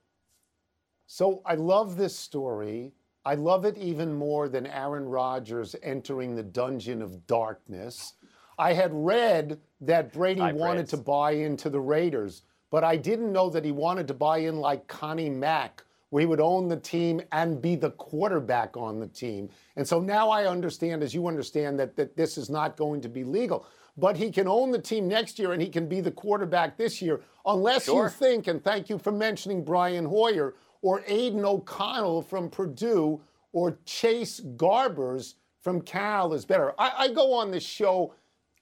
So 1.06 1.40
I 1.46 1.54
love 1.54 1.96
this 1.96 2.16
story. 2.16 2.92
I 3.26 3.34
love 3.34 3.64
it 3.64 3.76
even 3.76 4.14
more 4.14 4.48
than 4.48 4.68
Aaron 4.68 5.04
Rodgers 5.04 5.74
entering 5.82 6.36
the 6.36 6.44
dungeon 6.44 7.02
of 7.02 7.26
darkness. 7.26 8.12
I 8.56 8.72
had 8.72 8.90
read 8.94 9.58
that 9.80 10.12
Brady 10.12 10.42
High 10.42 10.52
wanted 10.52 10.88
praise. 10.88 10.90
to 10.90 10.96
buy 10.98 11.32
into 11.32 11.68
the 11.68 11.80
Raiders, 11.80 12.42
but 12.70 12.84
I 12.84 12.94
didn't 12.94 13.32
know 13.32 13.50
that 13.50 13.64
he 13.64 13.72
wanted 13.72 14.06
to 14.08 14.14
buy 14.14 14.38
in 14.38 14.58
like 14.58 14.86
Connie 14.86 15.28
Mack, 15.28 15.82
where 16.10 16.20
he 16.20 16.26
would 16.26 16.40
own 16.40 16.68
the 16.68 16.76
team 16.76 17.20
and 17.32 17.60
be 17.60 17.74
the 17.74 17.90
quarterback 17.90 18.76
on 18.76 19.00
the 19.00 19.08
team. 19.08 19.50
And 19.74 19.86
so 19.86 19.98
now 20.00 20.30
I 20.30 20.46
understand, 20.46 21.02
as 21.02 21.12
you 21.12 21.26
understand, 21.26 21.80
that, 21.80 21.96
that 21.96 22.16
this 22.16 22.38
is 22.38 22.48
not 22.48 22.76
going 22.76 23.00
to 23.00 23.08
be 23.08 23.24
legal. 23.24 23.66
But 23.96 24.16
he 24.16 24.30
can 24.30 24.46
own 24.46 24.70
the 24.70 24.78
team 24.78 25.08
next 25.08 25.36
year 25.36 25.52
and 25.52 25.60
he 25.60 25.68
can 25.68 25.88
be 25.88 26.00
the 26.00 26.12
quarterback 26.12 26.76
this 26.76 27.02
year, 27.02 27.22
unless 27.44 27.88
you 27.88 28.08
think, 28.08 28.46
and 28.46 28.62
thank 28.62 28.88
you 28.88 28.98
for 28.98 29.10
mentioning 29.10 29.64
Brian 29.64 30.04
Hoyer 30.04 30.54
or 30.82 31.02
Aidan 31.06 31.44
O'Connell 31.44 32.22
from 32.22 32.50
Purdue 32.50 33.20
or 33.52 33.78
Chase 33.84 34.40
Garbers 34.56 35.34
from 35.60 35.80
Cal 35.80 36.32
is 36.32 36.44
better. 36.44 36.72
I, 36.78 36.92
I 36.98 37.08
go 37.08 37.32
on 37.32 37.50
this 37.50 37.64
show 37.64 38.14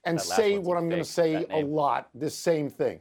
and 0.04 0.21
say 0.21 0.59
what 0.59 0.76
I'm 0.76 0.88
going 0.88 1.02
to 1.02 1.09
say 1.09 1.47
a 1.50 1.64
lot, 1.64 2.09
this 2.14 2.37
same 2.37 2.68
thing. 2.68 3.00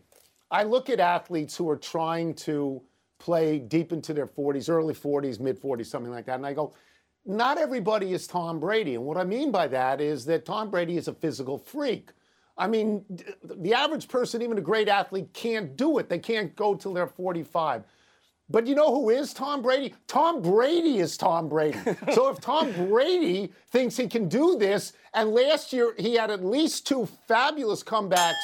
I 0.50 0.64
look 0.64 0.90
at 0.90 1.00
athletes 1.00 1.56
who 1.56 1.70
are 1.70 1.78
trying 1.78 2.34
to 2.36 2.82
play 3.20 3.60
deep 3.60 3.92
into 3.92 4.14
their 4.14 4.28
40s, 4.28 4.70
early 4.70 4.94
40s, 4.94 5.40
mid 5.40 5.60
40s, 5.60 5.86
something 5.88 6.12
like 6.12 6.26
that, 6.26 6.36
and 6.36 6.46
I 6.46 6.54
go, 6.54 6.74
not 7.26 7.58
everybody 7.58 8.14
is 8.14 8.28
Tom 8.28 8.60
Brady. 8.60 8.96
And 8.96 9.06
what 9.06 9.18
I 9.18 9.24
mean 9.24 9.52
by 9.52 9.68
that 9.70 10.02
is 10.02 10.26
that 10.26 10.46
Tom 10.46 10.70
Brady 10.70 10.98
is 10.98 11.08
a 11.08 11.14
physical 11.14 11.58
freak. 11.58 12.12
I 12.58 12.68
mean, 12.68 13.04
the 13.44 13.74
average 13.74 14.08
person, 14.08 14.42
even 14.42 14.58
a 14.58 14.62
great 14.62 14.88
athlete, 14.88 15.34
can't 15.34 15.76
do 15.76 15.98
it. 15.98 16.10
They 16.10 16.20
can't 16.20 16.56
go 16.56 16.76
till 16.76 16.94
they're 16.94 17.08
45. 17.08 17.84
But 18.54 18.68
you 18.68 18.76
know 18.76 18.94
who 18.94 19.10
is 19.10 19.34
Tom 19.34 19.64
Brady? 19.64 19.96
Tom 20.08 20.40
Brady 20.40 21.00
is 21.00 21.18
Tom 21.18 21.50
Brady. 21.50 21.80
so 22.14 22.30
if 22.30 22.40
Tom 22.40 22.72
Brady 22.88 23.52
thinks 23.72 23.98
he 23.98 24.08
can 24.08 24.30
do 24.30 24.58
this, 24.60 24.94
and 25.16 25.32
last 25.32 25.74
year 25.74 25.96
he 25.98 26.14
had 26.14 26.30
at 26.30 26.46
least 26.46 26.86
two 26.86 27.08
fabulous 27.28 27.82
comebacks, 27.84 28.36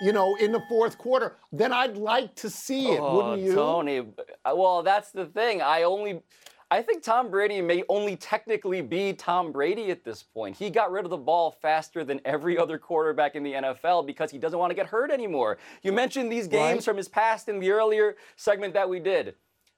you 0.00 0.12
know, 0.12 0.36
in 0.36 0.52
the 0.52 0.60
fourth 0.68 0.96
quarter, 0.96 1.38
then 1.50 1.72
I'd 1.72 1.96
like 1.96 2.36
to 2.36 2.48
see 2.48 2.92
it, 2.92 3.00
oh, 3.00 3.16
wouldn't 3.16 3.42
you? 3.42 3.52
Tony, 3.56 3.98
uh, 3.98 4.54
well, 4.54 4.84
that's 4.84 5.10
the 5.10 5.26
thing. 5.26 5.60
I 5.60 5.82
only. 5.82 6.22
I 6.70 6.82
think 6.82 7.02
Tom 7.02 7.30
Brady 7.30 7.62
may 7.62 7.82
only 7.88 8.14
technically 8.14 8.82
be 8.82 9.14
Tom 9.14 9.52
Brady 9.52 9.90
at 9.90 10.04
this 10.04 10.22
point. 10.22 10.54
He 10.54 10.68
got 10.68 10.92
rid 10.92 11.04
of 11.06 11.10
the 11.10 11.16
ball 11.16 11.56
faster 11.62 12.04
than 12.04 12.20
every 12.26 12.58
other 12.58 12.76
quarterback 12.76 13.34
in 13.36 13.42
the 13.42 13.54
NFL 13.54 14.06
because 14.06 14.30
he 14.30 14.36
doesn't 14.36 14.58
want 14.58 14.70
to 14.70 14.74
get 14.74 14.84
hurt 14.84 15.10
anymore. 15.10 15.56
You 15.82 15.92
mentioned 15.94 16.30
these 16.30 16.46
games 16.46 16.76
Right. 16.76 16.84
from 16.84 16.98
his 16.98 17.08
past 17.08 17.48
in 17.48 17.58
the 17.58 17.70
earlier 17.70 18.16
segment 18.36 18.74
that 18.74 18.86
we 18.86 19.00
did. 19.00 19.34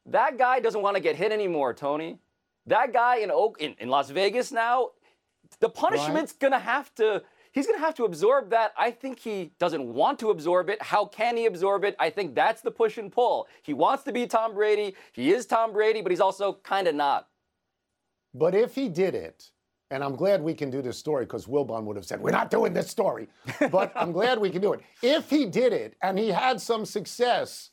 That 0.07 0.38
guy 0.38 0.61
doesn't 0.61 0.83
want 0.83 0.97
to 0.97 1.02
get 1.02 1.16
hit 1.16 1.33
anymore, 1.33 1.75
Tony. 1.75 2.19
That 2.66 2.92
guy 2.92 3.19
in 3.19 3.30
Oak 3.30 3.61
in, 3.61 3.75
in 3.78 3.88
Las 3.88 4.11
Vegas 4.11 4.52
now, 4.52 4.90
the 5.61 5.69
punishment's 5.69 6.33
gonna 6.33 6.59
have 6.59 6.95
to 6.97 7.23
he's 7.52 7.66
gonna 7.66 7.78
have 7.78 7.95
to 7.97 8.04
absorb 8.04 8.50
that. 8.50 8.73
I 8.78 8.90
think 8.90 9.19
he 9.19 9.52
doesn't 9.59 9.83
want 9.83 10.19
to 10.21 10.30
absorb 10.30 10.71
it. 10.71 10.83
How 10.83 11.04
can 11.07 11.37
he 11.37 11.47
absorb 11.47 11.85
it? 11.85 11.97
I 11.99 12.11
think 12.11 12.35
that's 12.35 12.62
the 12.62 12.71
push 12.71 12.99
and 12.99 13.11
pull. 13.11 13.49
He 13.62 13.75
wants 13.75 14.04
to 14.04 14.12
be 14.12 14.26
Tom 14.26 14.54
Brady. 14.54 14.95
He 15.12 15.33
is 15.33 15.47
Tom 15.47 15.73
Brady, 15.73 16.02
but 16.02 16.12
he's 16.12 16.21
also 16.21 16.54
kind 16.62 16.87
of 16.87 16.95
not. 16.95 17.28
But 18.35 18.54
if 18.54 18.75
he 18.75 18.88
did 18.88 19.14
it, 19.14 19.50
and 19.90 20.04
I'm 20.04 20.14
glad 20.14 20.40
we 20.40 20.54
can 20.54 20.71
do 20.71 20.83
this 20.83 20.97
story 20.97 21.25
because 21.25 21.47
Wilbon 21.47 21.85
would 21.85 21.97
have 21.97 22.04
said, 22.04 22.21
We're 22.21 22.30
not 22.30 22.50
doing 22.50 22.73
this 22.73 22.88
story. 22.88 23.28
But 23.71 23.92
I'm 23.97 24.12
glad 24.12 24.38
we 24.38 24.50
can 24.50 24.62
do 24.62 24.73
it. 24.73 24.80
If 25.02 25.28
he 25.28 25.47
did 25.47 25.73
it 25.73 25.97
and 26.02 26.19
he 26.19 26.28
had 26.28 26.61
some 26.61 26.85
success, 26.85 27.71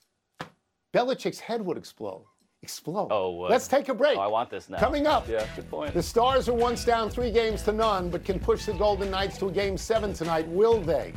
Belichick's 0.93 1.39
head 1.39 1.61
would 1.61 1.77
explode. 1.77 2.25
Explode. 2.63 3.09
Oh, 3.11 3.35
would. 3.35 3.51
Let's 3.51 3.67
take 3.67 3.87
a 3.89 3.93
break. 3.93 4.17
Oh, 4.17 4.21
I 4.21 4.27
want 4.27 4.49
this 4.49 4.69
now. 4.69 4.79
Coming 4.79 5.05
up. 5.05 5.27
Yeah, 5.27 5.45
good 5.55 5.69
point. 5.69 5.93
The 5.93 6.01
Stars 6.01 6.49
are 6.49 6.53
once 6.53 6.83
down 6.83 7.09
three 7.09 7.31
games 7.31 7.61
to 7.63 7.71
none, 7.71 8.09
but 8.09 8.25
can 8.25 8.39
push 8.39 8.65
the 8.65 8.73
Golden 8.73 9.11
Knights 9.11 9.37
to 9.39 9.47
a 9.47 9.51
game 9.51 9.77
seven 9.77 10.13
tonight. 10.13 10.47
Will 10.47 10.79
they? 10.81 11.13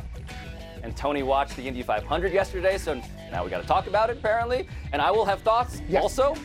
And 0.83 0.95
Tony 0.95 1.23
watched 1.23 1.55
the 1.55 1.67
Indy 1.67 1.83
500 1.83 2.31
yesterday, 2.33 2.77
so 2.77 3.01
now 3.31 3.43
we 3.43 3.49
got 3.49 3.61
to 3.61 3.67
talk 3.67 3.87
about 3.87 4.09
it 4.09 4.17
apparently. 4.17 4.67
And 4.93 5.01
I 5.01 5.09
will 5.11 5.25
have 5.25 5.41
thoughts 5.41 5.81
Yes. 5.87 6.01
also 6.03 6.35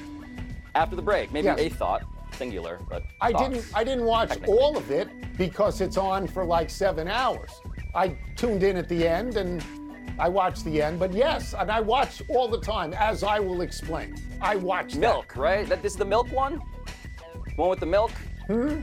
after 0.75 0.97
the 0.97 1.03
break. 1.03 1.33
Maybe 1.33 1.47
Yes. 1.47 1.59
a 1.59 1.69
thought, 1.71 2.03
singular, 2.33 2.79
but 2.89 3.03
I 3.21 3.33
thoughts. 3.33 3.49
didn't 3.49 3.67
I 3.75 3.83
didn't 3.85 4.05
watch 4.05 4.39
all 4.47 4.77
of 4.77 4.91
it 4.91 5.09
because 5.39 5.81
it's 5.81 5.97
on 5.97 6.27
for 6.27 6.45
like 6.45 6.69
seven 6.71 7.07
hours. 7.09 7.51
I 7.95 8.17
tuned 8.37 8.63
in 8.63 8.77
at 8.77 8.89
the 8.89 9.07
end 9.09 9.37
and 9.37 9.63
I 10.19 10.29
watch 10.29 10.63
the 10.65 10.81
end, 10.83 10.99
but 10.99 11.13
yes, 11.13 11.55
and 11.59 11.71
I 11.71 11.81
watch 11.81 12.23
all 12.31 12.49
the 12.49 12.61
time, 12.61 12.93
as 12.95 13.23
I 13.23 13.39
will 13.39 13.61
explain. 13.61 14.17
I 14.41 14.57
watch 14.57 14.95
that. 14.95 15.01
Milk, 15.01 15.37
right? 15.37 15.69
That 15.69 15.83
this 15.83 15.93
is 15.93 15.99
the 15.99 16.05
milk 16.07 16.31
one? 16.33 16.61
One 17.57 17.69
with 17.71 17.81
the 17.81 17.87
milk? 17.87 18.11
Hmm? 18.47 18.81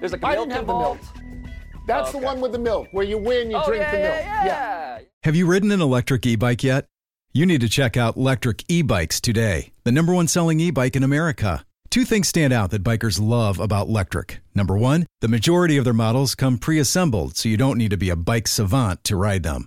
There's 0.00 0.12
like 0.12 0.24
I 0.24 0.34
milk 0.34 0.48
didn't 0.48 0.56
have 0.56 0.66
the 0.66 0.72
milk. 0.78 0.98
involved. 1.00 1.86
That's 1.86 2.10
Okay. 2.10 2.20
the 2.20 2.24
one 2.26 2.40
with 2.40 2.52
the 2.52 2.58
milk, 2.58 2.88
where 2.92 3.04
you 3.04 3.18
win, 3.18 3.50
you 3.50 3.56
Oh, 3.56 3.66
drink 3.66 3.82
yeah, 3.82 3.90
the 3.92 3.98
milk. 3.98 4.14
yeah, 4.20 4.44
yeah, 4.44 4.98
Have 5.24 5.36
you 5.36 5.46
ridden 5.46 5.70
an 5.70 5.80
electric 5.80 6.24
e 6.26 6.36
bike 6.36 6.62
yet? 6.64 6.86
You 7.32 7.46
need 7.46 7.60
to 7.60 7.68
check 7.68 7.96
out 7.96 8.16
Lectric 8.16 8.64
E 8.68 8.82
Bikes 8.82 9.20
today, 9.20 9.70
the 9.84 9.92
number 9.92 10.12
one 10.12 10.26
selling 10.26 10.58
e 10.60 10.70
bike 10.72 10.96
in 10.96 11.02
America. 11.04 11.64
Two 11.90 12.04
things 12.04 12.28
stand 12.28 12.52
out 12.52 12.70
that 12.70 12.82
bikers 12.84 13.20
love 13.20 13.58
about 13.60 13.88
Lectric. 13.88 14.38
Number 14.54 14.76
one, 14.76 15.06
the 15.20 15.28
majority 15.28 15.76
of 15.76 15.84
their 15.84 15.92
models 15.94 16.34
come 16.34 16.58
pre 16.58 16.78
assembled, 16.78 17.36
so 17.36 17.48
you 17.48 17.56
don't 17.56 17.78
need 17.78 17.90
to 17.90 17.96
be 17.96 18.10
a 18.10 18.16
bike 18.16 18.46
savant 18.48 19.02
to 19.04 19.16
ride 19.16 19.42
them. 19.42 19.66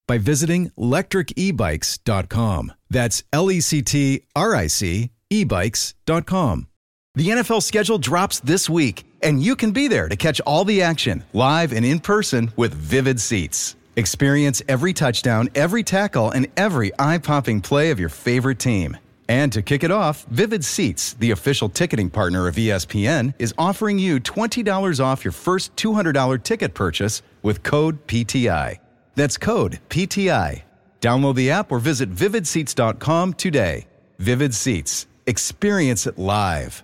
by 0.11 0.17
visiting 0.17 0.69
lectricebikes.com. 0.71 2.73
That's 2.89 3.23
L 3.31 3.49
E 3.49 3.61
C 3.61 3.81
T 3.81 4.23
R 4.35 4.53
I 4.53 4.67
C 4.67 5.11
ebikes.com. 5.31 6.67
The 7.15 7.29
NFL 7.29 7.63
schedule 7.63 7.97
drops 7.97 8.41
this 8.41 8.69
week, 8.69 9.05
and 9.23 9.41
you 9.41 9.55
can 9.55 9.71
be 9.71 9.87
there 9.87 10.09
to 10.09 10.17
catch 10.17 10.41
all 10.41 10.65
the 10.65 10.81
action 10.81 11.23
live 11.31 11.71
and 11.71 11.85
in 11.85 11.99
person 11.99 12.51
with 12.57 12.73
Vivid 12.73 13.21
Seats. 13.21 13.77
Experience 13.95 14.61
every 14.67 14.91
touchdown, 14.91 15.47
every 15.55 15.81
tackle, 15.81 16.29
and 16.29 16.47
every 16.57 16.91
eye 16.99 17.17
popping 17.17 17.61
play 17.61 17.91
of 17.91 17.97
your 17.97 18.09
favorite 18.09 18.59
team. 18.59 18.97
And 19.29 19.53
to 19.53 19.61
kick 19.61 19.81
it 19.81 19.91
off, 19.91 20.25
Vivid 20.25 20.65
Seats, 20.65 21.13
the 21.13 21.31
official 21.31 21.69
ticketing 21.69 22.09
partner 22.09 22.49
of 22.49 22.55
ESPN, 22.55 23.33
is 23.39 23.53
offering 23.57 23.97
you 23.97 24.19
$20 24.19 24.99
off 24.99 25.23
your 25.23 25.31
first 25.31 25.73
$200 25.77 26.43
ticket 26.43 26.73
purchase 26.73 27.21
with 27.43 27.63
code 27.63 28.05
PTI. 28.07 28.80
That's 29.15 29.37
code 29.37 29.79
PTI. 29.89 30.63
Download 31.01 31.35
the 31.35 31.49
app 31.51 31.71
or 31.71 31.79
visit 31.79 32.11
vividseats.com 32.11 33.33
today. 33.33 33.87
Vivid 34.19 34.53
Seats. 34.53 35.07
Experience 35.25 36.05
it 36.05 36.17
live. 36.17 36.83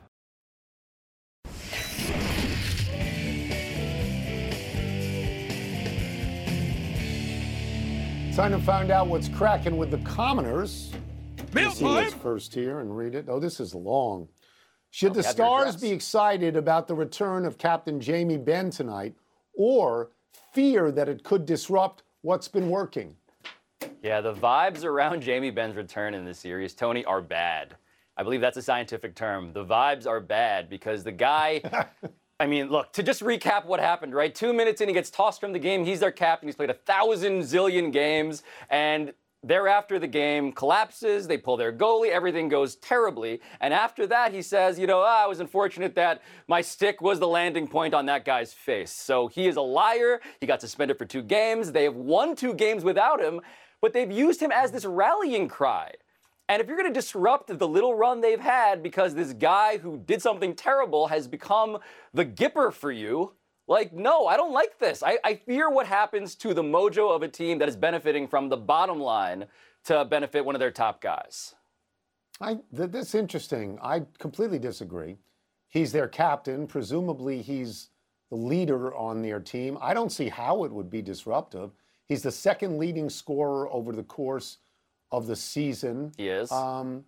Time 8.36 8.52
to 8.52 8.60
find 8.60 8.92
out 8.92 9.08
what's 9.08 9.28
cracking 9.30 9.78
with 9.78 9.90
the 9.90 9.98
commoners. 10.00 10.92
Mail 11.54 11.72
See 11.72 11.84
what's 11.84 12.14
first 12.14 12.54
here 12.54 12.82
and 12.82 12.96
read 12.96 13.16
it. 13.16 13.26
Oh, 13.28 13.40
this 13.40 13.60
is 13.60 13.74
long. 13.74 14.28
Should 14.92 15.12
oh, 15.12 15.16
the 15.16 15.24
have 15.24 15.38
your 15.38 15.48
Stars 15.48 15.78
be 15.78 15.90
excited 15.90 16.56
about 16.56 16.88
the 16.88 16.94
return 16.94 17.46
of 17.46 17.58
Captain 17.58 18.00
Jamie 18.00 18.38
Benn 18.38 18.70
tonight 18.70 19.16
or 19.56 20.12
fear 20.54 20.92
that 20.92 21.10
it 21.10 21.24
could 21.24 21.48
disrupt 21.48 22.04
what's 22.28 22.50
been 22.50 22.70
working? 22.70 23.16
Yeah, 24.04 24.20
the 24.20 24.34
vibes 24.34 24.84
around 24.84 25.22
Jamie 25.22 25.50
Benn's 25.50 25.78
return 25.78 26.14
in 26.14 26.26
this 26.26 26.38
series, 26.38 26.74
Tony, 26.74 27.06
are 27.06 27.22
bad. 27.22 27.78
I 28.18 28.24
believe 28.24 28.42
that's 28.42 28.58
a 28.58 28.62
scientific 28.62 29.16
term. 29.16 29.54
The 29.54 29.64
vibes 29.64 30.06
are 30.06 30.20
bad 30.20 30.70
because 30.70 31.06
the 31.06 31.12
guy. 31.14 31.62
I 32.40 32.46
mean, 32.46 32.68
look, 32.68 32.92
to 32.94 33.02
just 33.02 33.22
recap 33.22 33.66
what 33.66 33.80
happened, 33.80 34.14
right? 34.14 34.36
Two 34.36 34.52
minutes 34.52 34.82
in, 34.82 34.90
he 34.90 34.94
gets 34.94 35.10
tossed 35.10 35.40
from 35.40 35.54
the 35.54 35.60
game. 35.60 35.86
He's 35.86 36.02
their 36.02 36.12
captain. 36.12 36.50
He's 36.50 36.56
played 36.58 36.70
a 36.70 36.74
thousand 36.74 37.44
zillion 37.44 37.94
games. 37.94 38.44
And 38.70 39.14
thereafter, 39.44 40.00
the 40.00 40.08
game 40.08 40.52
collapses. 40.52 41.28
They 41.28 41.38
pull 41.38 41.58
their 41.58 41.72
goalie. 41.72 42.10
Everything 42.10 42.50
goes 42.50 42.76
terribly. 42.76 43.40
And 43.62 43.74
after 43.74 44.08
that, 44.08 44.34
he 44.34 44.42
says, 44.42 44.80
you 44.80 44.88
know, 44.88 45.02
ah, 45.02 45.24
I 45.24 45.28
was 45.28 45.40
unfortunate 45.40 45.96
that 45.96 46.22
my 46.48 46.62
stick 46.62 47.02
was 47.02 47.20
the 47.20 47.28
landing 47.28 47.68
point 47.68 47.94
on 47.94 48.06
that 48.08 48.26
guy's 48.26 48.54
face. 48.54 48.92
So 48.92 49.28
he 49.28 49.48
is 49.48 49.56
a 49.56 49.62
liar. 49.62 50.20
He 50.42 50.48
got 50.48 50.62
suspended 50.62 50.98
for 50.98 51.06
two 51.06 51.22
games. 51.22 51.72
They 51.72 51.84
have 51.84 51.96
won 51.96 52.36
two 52.36 52.54
games 52.54 52.84
without 52.84 53.22
him, 53.22 53.42
but 53.82 53.94
they've 53.94 54.12
used 54.12 54.42
him 54.42 54.52
as 54.52 54.72
this 54.72 54.86
rallying 54.86 55.48
cry. 55.48 55.92
And 56.50 56.62
if 56.62 56.68
you're 56.68 56.78
going 56.78 56.92
to 56.92 56.98
disrupt 56.98 57.60
the 57.60 57.68
little 57.68 57.94
run 57.94 58.22
they've 58.22 58.40
had 58.40 58.82
because 58.82 59.14
this 59.14 59.34
guy 59.34 59.78
who 59.78 59.98
did 59.98 60.22
something 60.22 60.56
terrible 60.56 61.08
has 61.08 61.28
become 61.28 61.78
the 62.14 62.26
gipper 62.26 62.72
for 62.72 62.90
you, 62.90 63.34
like, 63.68 63.94
no, 63.94 64.28
I 64.28 64.38
don't 64.38 64.54
like 64.54 64.80
this. 64.80 65.04
I, 65.04 65.20
I 65.24 65.36
fear 65.36 65.70
what 65.70 65.88
happens 65.88 66.36
to 66.36 66.54
the 66.54 66.64
mojo 66.64 67.14
of 67.14 67.22
a 67.22 67.28
team 67.28 67.60
that 67.60 67.70
is 67.70 67.76
benefiting 67.76 68.28
from 68.28 68.50
the 68.50 68.58
bottom 68.58 69.00
line 69.00 69.46
to 69.86 70.06
benefit 70.06 70.46
one 70.46 70.56
of 70.56 70.60
their 70.60 70.72
top 70.72 71.02
guys. 71.02 71.56
I, 72.40 72.60
th- 72.76 72.92
that's 72.92 73.16
interesting. 73.16 73.78
I 73.82 74.04
completely 74.20 74.60
disagree. 74.60 75.18
He's 75.70 75.92
their 75.92 76.08
captain. 76.08 76.68
Presumably, 76.68 77.42
he's 77.42 77.90
the 78.30 78.38
leader 78.38 78.96
on 78.96 79.22
their 79.22 79.40
team. 79.40 79.78
I 79.82 79.94
don't 79.94 80.12
see 80.12 80.30
how 80.30 80.64
it 80.64 80.72
would 80.72 80.90
be 80.90 81.02
disruptive. 81.02 81.72
He's 82.08 82.24
the 82.24 82.32
second 82.32 82.78
leading 82.78 83.10
scorer 83.10 83.70
over 83.70 83.92
the 83.92 84.04
course 84.04 84.58
of 85.12 85.28
the 85.28 85.36
season. 85.36 86.14
He 86.18 86.30
is. 86.30 86.52
Um, 86.52 87.04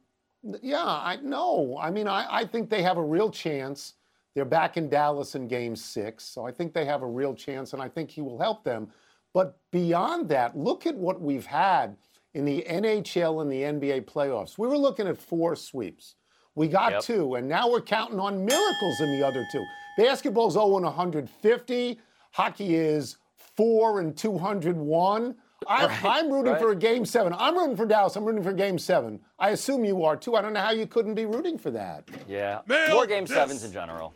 yeah, 0.61 0.85
I 0.85 1.19
no. 1.21 1.77
I 1.81 1.91
mean, 1.91 2.07
I, 2.07 2.25
I 2.29 2.45
think 2.45 2.69
they 2.69 2.81
have 2.81 2.97
a 2.97 3.03
real 3.03 3.29
chance. 3.29 3.93
They're 4.36 4.45
back 4.45 4.77
in 4.77 4.89
Dallas 4.89 5.36
in 5.36 5.48
game 5.48 5.75
six, 5.75 6.24
so 6.24 6.45
I 6.45 6.51
think 6.51 6.74
they 6.74 6.86
have 6.86 7.01
a 7.01 7.07
real 7.07 7.33
chance, 7.33 7.74
and 7.74 7.81
I 7.81 7.89
think 7.89 8.12
he 8.12 8.21
will 8.21 8.39
help 8.39 8.63
them. 8.63 8.89
But 9.33 9.57
beyond 9.71 10.29
that, 10.29 10.57
look 10.57 10.86
at 10.86 10.95
what 10.95 11.19
we've 11.21 11.45
had 11.45 11.98
in 12.33 12.45
the 12.45 12.63
NHL 12.67 13.41
and 13.41 13.51
the 13.51 13.63
NBA 13.63 14.01
playoffs. 14.05 14.57
We 14.57 14.67
were 14.67 14.77
looking 14.77 15.07
at 15.07 15.17
four 15.17 15.55
sweeps. 15.55 16.15
We 16.55 16.67
got 16.67 16.91
Yep. 16.91 17.01
two, 17.03 17.36
and 17.36 17.48
now 17.48 17.69
we're 17.69 17.81
counting 17.81 18.19
on 18.19 18.45
miracles 18.45 19.00
in 19.01 19.12
the 19.12 19.25
other 19.25 19.48
two. 19.51 19.63
Basketball's 19.98 20.53
0 20.53 20.77
and 20.77 20.86
150. 20.86 22.00
Hockey 22.31 22.75
is 22.75 23.17
4 23.55 24.00
and 24.00 24.15
201. 24.15 25.36
I'm, 25.67 25.89
Right, 25.89 26.05
I'm 26.05 26.31
rooting 26.31 26.53
right. 26.53 26.61
for 26.61 26.71
a 26.71 26.75
game 26.75 27.05
seven. 27.05 27.33
I'm 27.37 27.55
rooting 27.57 27.75
for 27.75 27.85
Dallas. 27.85 28.15
I'm 28.15 28.25
rooting 28.25 28.43
for 28.43 28.53
game 28.53 28.79
seven. 28.79 29.19
I 29.37 29.49
assume 29.49 29.83
you 29.83 30.03
are 30.03 30.15
too. 30.15 30.35
I 30.35 30.41
don't 30.41 30.53
know 30.53 30.61
how 30.61 30.71
you 30.71 30.87
couldn't 30.87 31.15
be 31.15 31.25
rooting 31.25 31.57
for 31.57 31.71
that. 31.71 32.07
Yeah. 32.27 32.61
Nailed 32.67 32.91
More 32.91 33.05
game 33.07 33.25
this. 33.25 33.35
sevens 33.35 33.63
in 33.63 33.71
general. 33.71 34.13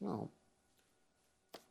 No. 0.00 0.30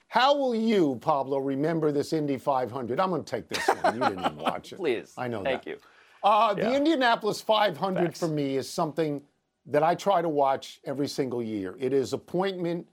How 0.08 0.36
will 0.36 0.56
you, 0.56 0.98
Pablo, 1.02 1.38
remember 1.38 1.92
this 1.92 2.14
Indy 2.14 2.38
500? 2.38 3.00
I'm 3.00 3.10
going 3.10 3.24
to 3.24 3.30
take 3.30 3.48
this 3.48 3.68
one. 3.68 3.94
You 3.96 4.00
didn't 4.02 4.20
even 4.20 4.38
watch 4.38 4.74
it. 4.74 4.76
Please. 4.80 5.14
I 5.18 5.28
know 5.28 5.44
Thank 5.44 5.64
that. 5.66 5.70
you. 5.72 5.78
Uh, 6.24 6.54
The 6.56 6.74
Indianapolis 6.76 7.42
500 7.42 8.06
Facts. 8.06 8.20
for 8.20 8.28
me 8.28 8.58
is 8.58 8.68
something 8.70 9.22
that 9.68 9.84
I 9.84 9.94
try 9.96 10.22
to 10.22 10.30
watch 10.30 10.80
every 10.86 11.08
single 11.08 11.44
year. 11.44 11.76
It 11.80 11.94
is 11.94 12.14
appointment 12.14 12.88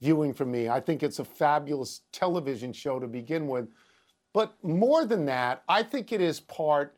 viewing 0.00 0.32
for 0.32 0.46
me. 0.46 0.68
I 0.68 0.80
think 0.80 1.02
it's 1.02 1.18
a 1.18 1.24
fabulous 1.24 2.00
television 2.10 2.72
show 2.72 2.98
to 2.98 3.06
begin 3.06 3.46
with. 3.48 3.68
But 4.32 4.54
more 4.62 5.04
than 5.04 5.26
that, 5.26 5.62
I 5.68 5.82
think 5.82 6.12
it 6.12 6.20
is 6.20 6.40
part 6.40 6.96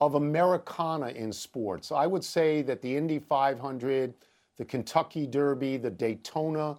of 0.00 0.14
Americana 0.14 1.08
in 1.08 1.32
sports. 1.32 1.90
I 1.90 2.06
would 2.06 2.24
say 2.24 2.62
that 2.62 2.82
the 2.82 2.96
Indy 2.96 3.18
500, 3.18 4.14
the 4.58 4.64
Kentucky 4.64 5.26
Derby, 5.26 5.78
the 5.78 5.90
Daytona 5.90 6.76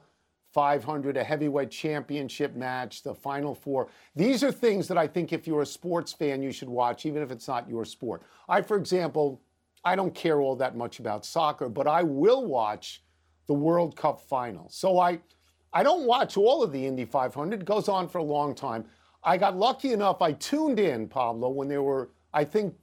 500, 0.54 1.18
a 1.18 1.24
heavyweight 1.24 1.72
championship 1.72 2.56
match, 2.56 3.04
the 3.04 3.14
Final 3.14 3.56
Four. 3.56 3.90
These 4.16 4.44
are 4.44 4.52
things 4.52 4.88
that 4.88 4.98
I 4.98 5.08
think 5.08 5.34
if 5.34 5.48
you're 5.48 5.64
a 5.64 5.66
sports 5.66 6.14
fan, 6.14 6.42
you 6.42 6.52
should 6.52 6.70
watch, 6.70 7.06
even 7.06 7.22
if 7.22 7.32
it's 7.32 7.48
not 7.48 7.70
your 7.70 7.86
sport. 7.86 8.24
I, 8.48 8.62
for 8.62 8.78
example, 8.78 9.42
I 9.84 9.96
don't 9.96 10.14
care 10.14 10.42
all 10.42 10.56
that 10.58 10.76
much 10.76 11.00
about 11.00 11.26
soccer, 11.26 11.70
but 11.70 11.88
I 11.88 12.04
will 12.04 12.46
watch 12.46 13.04
the 13.48 13.54
World 13.54 13.96
Cup 13.96 14.22
final. 14.22 14.68
So 14.70 15.00
I, 15.00 15.20
I 15.74 15.84
don't 15.84 16.06
watch 16.06 16.38
all 16.38 16.64
of 16.64 16.72
the 16.72 16.86
Indy 16.86 17.06
500. 17.06 17.62
It 17.62 17.66
goes 17.66 17.88
on 17.88 18.08
for 18.08 18.20
a 18.20 18.24
long 18.24 18.54
time. 18.54 18.86
I 19.28 19.38
got 19.38 19.58
lucky 19.58 19.92
enough, 19.92 20.22
I 20.22 20.32
tuned 20.32 20.80
in, 20.80 21.08
Pablo, 21.10 21.50
when 21.50 21.68
there 21.68 21.84
were, 21.84 22.10
I 22.34 22.46
think, 22.46 22.74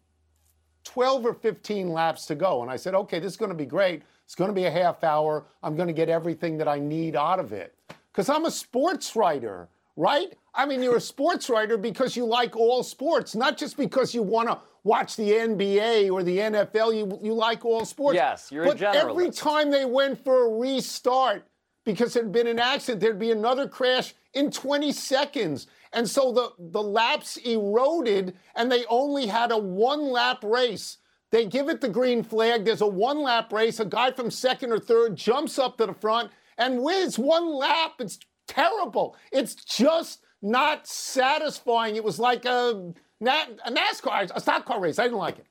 12 0.85 1.25
or 1.25 1.33
15 1.33 1.89
laps 1.89 2.27
to 2.27 2.35
go. 2.35 2.61
And 2.61 2.71
I 2.71 2.77
said, 2.77 2.95
okay, 2.95 3.19
this 3.19 3.33
is 3.33 3.37
going 3.39 3.51
to 3.51 3.57
be 3.57 3.65
great. 3.65 4.03
It's 4.27 4.35
going 4.35 4.49
to 4.49 4.55
be 4.55 4.67
a 4.67 4.71
half 4.71 5.03
hour. 5.03 5.47
I'm 5.63 5.75
going 5.75 5.87
to 5.87 5.95
get 5.95 6.11
everything 6.11 6.59
that 6.59 6.69
I 6.69 6.79
need 6.79 7.17
out 7.17 7.41
of 7.41 7.55
it. 7.55 7.75
Because 8.13 8.29
I'm 8.29 8.45
a 8.45 8.51
sports 8.51 9.17
writer, 9.17 9.69
right? 9.97 10.35
I 10.55 10.67
mean, 10.67 10.83
you're 10.83 10.97
a 10.97 11.01
sports 11.15 11.49
writer 11.49 11.79
because 11.79 12.15
you 12.15 12.27
like 12.27 12.55
all 12.57 12.83
sports, 12.83 13.35
not 13.35 13.57
just 13.57 13.79
because 13.79 14.15
you 14.15 14.23
want 14.23 14.49
to 14.49 14.59
watch 14.83 15.17
the 15.17 15.31
NBA 15.31 16.13
or 16.13 16.23
the 16.23 16.37
NFL. 16.37 16.95
You, 16.95 17.19
you 17.23 17.33
like 17.33 17.65
all 17.65 17.87
sports. 17.87 18.17
Yes, 18.17 18.53
you're 18.53 18.65
a 18.65 18.67
but 18.67 18.83
every 18.83 19.31
time 19.31 19.71
they 19.71 19.87
went 19.87 20.23
for 20.23 20.45
a 20.45 20.59
restart, 20.59 21.47
because 21.85 22.13
there'd 22.13 22.33
been 22.33 22.47
an 22.47 22.59
accident, 22.59 23.01
there'd 23.01 23.19
be 23.19 23.31
another 23.31 23.67
crash 23.67 24.15
in 24.35 24.51
20 24.51 24.93
seconds. 24.93 25.67
And 25.93 26.09
so 26.09 26.33
the, 26.33 26.51
the 26.59 26.83
laps 26.83 27.37
eroded, 27.39 28.35
and 28.57 28.71
they 28.71 28.85
only 28.87 29.27
had 29.27 29.53
a 29.53 29.59
one 29.59 30.11
lap 30.11 30.43
race. 30.43 30.99
They 31.31 31.47
give 31.47 31.69
it 31.69 31.81
the 31.81 31.89
green 31.89 32.23
flag. 32.23 32.65
There's 32.65 32.81
a 32.81 32.87
one 32.87 33.23
lap 33.23 33.53
race. 33.53 33.81
A 33.81 33.85
guy 33.85 34.13
from 34.13 34.31
second 34.31 34.73
or 34.73 34.79
third 34.79 35.17
jumps 35.17 35.59
up 35.59 35.79
to 35.79 35.87
the 35.87 35.95
front 35.95 36.31
and 36.59 36.83
wins 36.83 37.19
one 37.19 37.53
lap. 37.53 37.95
It's 37.99 38.19
terrible. 38.47 39.17
It's 39.33 39.55
just 39.55 40.21
not 40.43 40.87
satisfying. 40.87 41.97
It 41.97 42.05
was 42.05 42.21
like 42.21 42.45
a, 42.45 42.93
a 43.21 43.71
NASCAR, 43.71 44.31
a 44.35 44.41
stock 44.41 44.65
car 44.65 44.81
race. 44.81 44.99
I 44.99 45.05
didn't 45.05 45.19
like 45.19 45.39
it. 45.39 45.47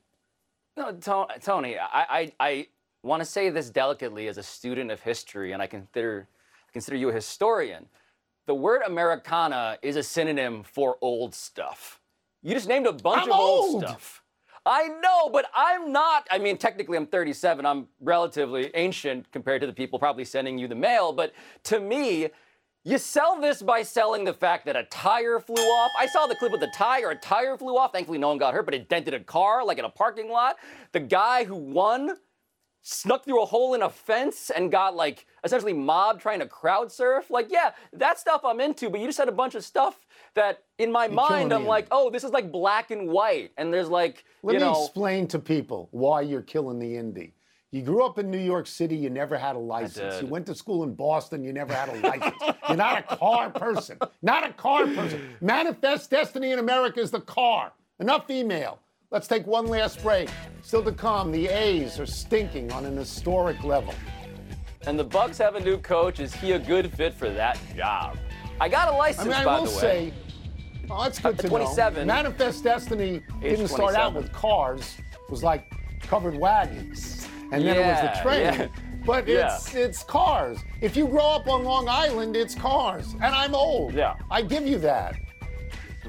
No, 0.75 0.91
Tony, 1.41 1.77
I, 1.77 2.05
I, 2.09 2.31
I 2.39 2.67
want 3.03 3.21
to 3.21 3.25
say 3.25 3.49
this 3.49 3.69
delicately 3.69 4.27
as 4.27 4.37
a 4.37 4.43
student 4.43 4.89
of 4.89 5.01
history, 5.01 5.51
and 5.51 5.61
I 5.61 5.67
consider, 5.67 6.27
consider 6.71 6.97
you 6.97 7.09
a 7.09 7.13
historian. 7.13 7.85
The 8.45 8.55
word 8.55 8.81
Americana 8.85 9.77
is 9.81 9.95
a 9.95 10.03
synonym 10.03 10.63
for 10.63 10.97
old 11.01 11.33
stuff. 11.33 12.01
You 12.41 12.53
just 12.53 12.67
named 12.67 12.85
a 12.87 12.91
bunch 12.91 13.23
I'm 13.23 13.31
of 13.31 13.39
old, 13.39 13.75
old. 13.75 13.83
stuff. 13.83 14.21
I 14.65 14.87
know, 14.87 15.29
but 15.29 15.45
I'm 15.55 15.91
not. 15.91 16.27
I 16.29 16.39
mean, 16.39 16.57
technically, 16.57 16.97
I'm 16.97 17.07
37. 17.07 17.65
I'm 17.65 17.87
relatively 18.01 18.69
ancient 18.75 19.31
compared 19.31 19.61
to 19.61 19.67
the 19.67 19.73
people 19.73 19.97
probably 19.97 20.25
sending 20.25 20.57
you 20.57 20.67
the 20.67 20.75
mail. 20.75 21.13
But 21.13 21.33
to 21.63 21.79
me, 21.79 22.29
you 22.83 22.97
sell 22.97 23.39
this 23.39 23.61
by 23.61 23.83
selling 23.83 24.25
the 24.25 24.33
fact 24.33 24.65
that 24.65 24.75
a 24.75 24.83
tire 24.83 25.39
flew 25.39 25.55
off. 25.55 25.91
I 25.97 26.05
saw 26.07 26.27
the 26.27 26.35
clip 26.35 26.53
of 26.53 26.59
the 26.59 26.71
tire. 26.75 27.11
A 27.11 27.15
tire 27.15 27.57
flew 27.57 27.77
off. 27.77 27.93
Thankfully, 27.93 28.17
no 28.17 28.27
one 28.29 28.37
got 28.37 28.53
hurt, 28.53 28.65
but 28.65 28.73
it 28.73 28.89
dented 28.89 29.13
a 29.13 29.21
car 29.21 29.65
like 29.65 29.79
in 29.79 29.85
a 29.85 29.89
parking 29.89 30.29
lot. 30.29 30.57
The 30.91 30.99
guy 30.99 31.45
who 31.45 31.55
won 31.55 32.17
snuck 32.83 33.23
through 33.23 33.41
a 33.41 33.45
hole 33.45 33.73
in 33.73 33.81
a 33.81 33.89
fence 33.89 34.51
and 34.55 34.71
got 34.71 34.95
like 34.95 35.25
essentially 35.43 35.73
mobbed 35.73 36.21
trying 36.21 36.39
to 36.39 36.45
crowd 36.45 36.91
surf. 36.91 37.31
Like, 37.31 37.47
yeah, 37.49 37.71
that 37.93 38.19
stuff 38.19 38.41
I'm 38.43 38.59
into, 38.59 38.89
but 38.89 38.99
you 38.99 39.07
just 39.07 39.17
had 39.17 39.29
a 39.29 39.33
bunch 39.33 39.55
of 39.55 39.63
stuff 39.63 40.05
that 40.35 40.63
in 40.77 40.91
my 40.91 41.07
mind 41.07 41.53
I'm 41.53 41.65
like, 41.65 41.87
oh, 41.91 42.09
this 42.09 42.23
is 42.23 42.31
like 42.31 42.51
black 42.51 42.91
and 42.91 43.09
white. 43.09 43.51
And 43.57 43.73
there's 43.73 43.89
like, 43.89 44.25
Let 44.43 44.53
you 44.53 44.59
me 44.59 44.65
know, 44.65 44.83
explain 44.83 45.27
to 45.29 45.39
people 45.39 45.87
why 45.91 46.21
you're 46.21 46.41
killing 46.41 46.77
the 46.77 46.95
Indy. 46.97 47.33
You 47.71 47.81
grew 47.81 48.05
up 48.05 48.19
in 48.19 48.29
New 48.29 48.37
York 48.37 48.67
City, 48.67 48.95
you 48.95 49.09
never 49.09 49.35
had 49.35 49.55
a 49.55 49.59
license. 49.59 50.21
You 50.21 50.27
went 50.27 50.45
to 50.45 50.53
school 50.53 50.83
in 50.83 50.93
Boston, 50.93 51.43
you 51.43 51.51
never 51.53 51.73
had 51.73 51.89
a 51.89 51.93
license. 52.07 52.35
you're 52.67 52.77
not 52.77 52.99
a 52.99 53.15
car 53.15 53.49
person. 53.49 53.97
Not 54.21 54.47
a 54.47 54.53
car 54.53 54.85
person. 54.85 55.35
Manifest 55.41 56.11
destiny 56.11 56.51
in 56.51 56.59
America 56.59 56.99
is 56.99 57.09
the 57.09 57.21
car. 57.21 57.71
Enough 57.99 58.29
email. 58.29 58.79
Let's 59.13 59.27
take 59.27 59.45
one 59.45 59.67
last 59.67 60.01
break. 60.01 60.27
Still 60.63 60.83
to 60.85 60.91
come, 60.91 61.31
the 61.31 61.47
A's 61.47 61.99
are 61.99 62.05
stinking 62.07 62.71
on 62.71 62.83
an 62.87 62.97
historic 62.97 63.63
level. 63.63 63.93
and 64.87 64.97
the 64.97 65.03
Bucks 65.03 65.37
have 65.37 65.53
a 65.53 65.59
new 65.59 65.77
coach. 65.77 66.19
Is 66.19 66.33
he 66.33 66.53
a 66.53 66.59
good 66.59 66.91
fit 66.91 67.13
for 67.13 67.29
that 67.29 67.59
job? 67.77 68.17
I 68.59 68.67
got 68.67 68.87
a 68.89 68.91
license, 68.97 69.27
I 69.27 69.29
mean, 69.29 69.33
I 69.33 69.45
by 69.45 69.59
will 69.59 69.65
the 69.67 69.71
way. 69.75 69.79
say, 69.79 70.13
oh, 70.89 71.03
that's 71.03 71.19
good 71.19 71.37
to 71.39 71.47
27. 71.47 72.07
know. 72.07 72.13
Manifest 72.13 72.63
Destiny 72.63 73.21
didn't 73.39 73.67
start 73.67 73.93
out 73.93 74.15
with 74.15 74.33
cars. 74.33 74.95
It 74.99 75.29
was 75.31 75.43
like 75.43 75.71
covered 76.01 76.35
wagons, 76.35 77.27
and 77.51 77.63
then 77.65 77.77
it 77.77 77.85
was 77.85 78.01
the 78.17 78.21
train. 78.23 78.41
yeah. 78.41 78.67
But 79.05 79.27
Yeah. 79.27 79.53
it's 79.55 79.75
it's 79.75 80.03
cars. 80.03 80.57
If 80.81 80.97
you 80.97 81.07
grow 81.07 81.27
up 81.35 81.47
on 81.47 81.63
Long 81.63 81.87
Island, 81.87 82.35
it's 82.35 82.55
cars, 82.55 83.13
and 83.13 83.35
I'm 83.35 83.53
old. 83.53 83.93
Yeah. 83.93 84.15
I 84.31 84.41
give 84.41 84.65
you 84.65 84.79
that. 84.79 85.15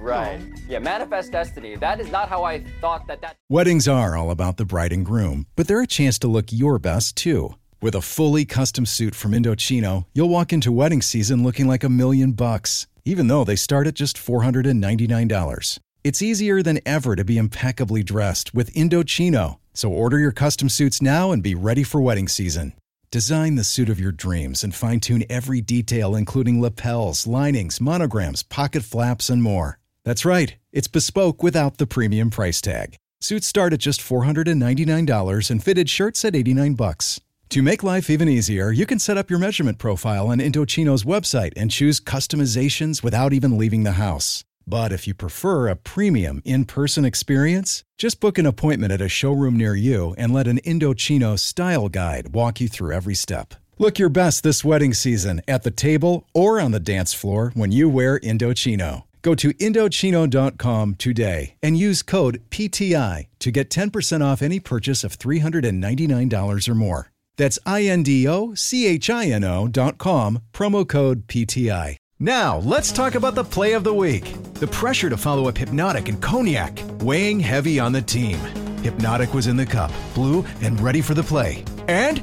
Right. 0.04 0.38
Yeah, 0.68 0.80
manifest 0.80 1.32
destiny. 1.32 1.76
That 1.76 1.98
is 1.98 2.12
not 2.12 2.28
how 2.28 2.44
I 2.44 2.62
thought 2.82 3.06
that 3.06 3.22
that. 3.22 3.36
Weddings 3.48 3.88
are 3.88 4.14
all 4.14 4.30
about 4.30 4.58
the 4.58 4.66
bride 4.66 4.92
and 4.92 5.04
groom, 5.04 5.46
but 5.56 5.66
they're 5.66 5.80
a 5.80 5.86
chance 5.86 6.18
to 6.18 6.28
look 6.28 6.52
your 6.52 6.78
best 6.78 7.16
too. 7.16 7.54
With 7.80 7.94
a 7.94 8.02
fully 8.02 8.44
custom 8.44 8.84
suit 8.84 9.14
from 9.14 9.32
Indochino, 9.32 10.04
you'll 10.12 10.28
walk 10.28 10.52
into 10.52 10.70
wedding 10.70 11.00
season 11.00 11.42
looking 11.42 11.66
like 11.66 11.82
a 11.84 11.88
million 11.88 12.32
bucks, 12.32 12.86
even 13.06 13.28
though 13.28 13.44
they 13.44 13.56
start 13.56 13.86
at 13.86 13.94
just 13.94 14.18
$499. 14.18 15.78
It's 16.04 16.20
easier 16.20 16.62
than 16.62 16.80
ever 16.84 17.16
to 17.16 17.24
be 17.24 17.38
impeccably 17.38 18.02
dressed 18.02 18.52
with 18.52 18.74
Indochino, 18.74 19.56
so 19.72 19.90
order 19.90 20.18
your 20.18 20.32
custom 20.32 20.68
suits 20.68 21.00
now 21.00 21.32
and 21.32 21.42
be 21.42 21.54
ready 21.54 21.82
for 21.82 22.02
wedding 22.02 22.28
season. 22.28 22.74
Design 23.10 23.54
the 23.54 23.64
suit 23.64 23.88
of 23.88 23.98
your 23.98 24.12
dreams 24.12 24.62
and 24.62 24.74
fine 24.74 25.00
tune 25.00 25.24
every 25.30 25.62
detail, 25.62 26.14
including 26.14 26.60
lapels, 26.60 27.26
linings, 27.26 27.80
monograms, 27.80 28.42
pocket 28.42 28.82
flaps, 28.82 29.30
and 29.30 29.42
more. 29.42 29.78
That's 30.04 30.26
right, 30.26 30.54
it's 30.70 30.86
bespoke 30.86 31.42
without 31.42 31.78
the 31.78 31.86
premium 31.86 32.28
price 32.28 32.60
tag. 32.60 32.96
Suits 33.22 33.46
start 33.46 33.72
at 33.72 33.80
just 33.80 34.02
$499 34.02 35.50
and 35.50 35.64
fitted 35.64 35.88
shirts 35.88 36.24
at 36.26 36.36
89 36.36 36.74
bucks. 36.74 37.20
To 37.48 37.62
make 37.62 37.82
life 37.82 38.10
even 38.10 38.28
easier, 38.28 38.70
you 38.70 38.84
can 38.84 38.98
set 38.98 39.16
up 39.16 39.30
your 39.30 39.38
measurement 39.38 39.78
profile 39.78 40.28
on 40.28 40.40
Indochino's 40.40 41.04
website 41.04 41.54
and 41.56 41.70
choose 41.70 42.00
customizations 42.00 43.02
without 43.02 43.32
even 43.32 43.56
leaving 43.56 43.84
the 43.84 43.92
house. 43.92 44.44
But 44.66 44.92
if 44.92 45.06
you 45.06 45.14
prefer 45.14 45.68
a 45.68 45.76
premium 45.76 46.42
in-person 46.44 47.06
experience, 47.06 47.82
just 47.96 48.20
book 48.20 48.36
an 48.36 48.44
appointment 48.44 48.92
at 48.92 49.00
a 49.00 49.08
showroom 49.08 49.56
near 49.56 49.74
you 49.74 50.14
and 50.18 50.34
let 50.34 50.46
an 50.46 50.60
Indochino 50.66 51.38
style 51.38 51.88
guide 51.88 52.34
walk 52.34 52.60
you 52.60 52.68
through 52.68 52.92
every 52.92 53.14
step. 53.14 53.54
Look 53.78 53.98
your 53.98 54.10
best 54.10 54.42
this 54.42 54.64
wedding 54.64 54.92
season 54.92 55.40
at 55.48 55.62
the 55.62 55.70
table 55.70 56.26
or 56.34 56.60
on 56.60 56.72
the 56.72 56.80
dance 56.80 57.14
floor 57.14 57.52
when 57.54 57.72
you 57.72 57.88
wear 57.88 58.20
Indochino. 58.20 59.04
Go 59.24 59.34
to 59.36 59.54
Indochino.com 59.54 60.96
today 60.96 61.56
and 61.62 61.78
use 61.78 62.02
code 62.02 62.42
PTI 62.50 63.28
to 63.38 63.50
get 63.50 63.70
10% 63.70 64.22
off 64.22 64.42
any 64.42 64.60
purchase 64.60 65.02
of 65.02 65.18
$399 65.18 66.68
or 66.68 66.74
more. 66.74 67.10
That's 67.38 67.58
I 67.64 67.84
N 67.84 68.02
D 68.02 68.28
O 68.28 68.54
C 68.54 68.86
H 68.86 69.08
I 69.08 69.24
N 69.28 69.42
O 69.42 69.66
dot 69.66 69.96
com, 69.96 70.42
promo 70.52 70.86
code 70.86 71.26
PTI. 71.26 71.96
Now, 72.20 72.58
let's 72.58 72.92
talk 72.92 73.14
about 73.14 73.34
the 73.34 73.42
play 73.42 73.72
of 73.72 73.82
the 73.82 73.94
week. 73.94 74.30
The 74.54 74.66
pressure 74.66 75.08
to 75.08 75.16
follow 75.16 75.48
up 75.48 75.56
Hypnotic 75.56 76.10
and 76.10 76.22
Cognac, 76.22 76.78
weighing 77.00 77.40
heavy 77.40 77.80
on 77.80 77.92
the 77.92 78.02
team. 78.02 78.38
Hypnotic 78.82 79.32
was 79.32 79.46
in 79.46 79.56
the 79.56 79.64
cup, 79.64 79.90
blue, 80.14 80.44
and 80.60 80.78
ready 80.80 81.00
for 81.00 81.14
the 81.14 81.22
play. 81.22 81.64
And 81.88 82.22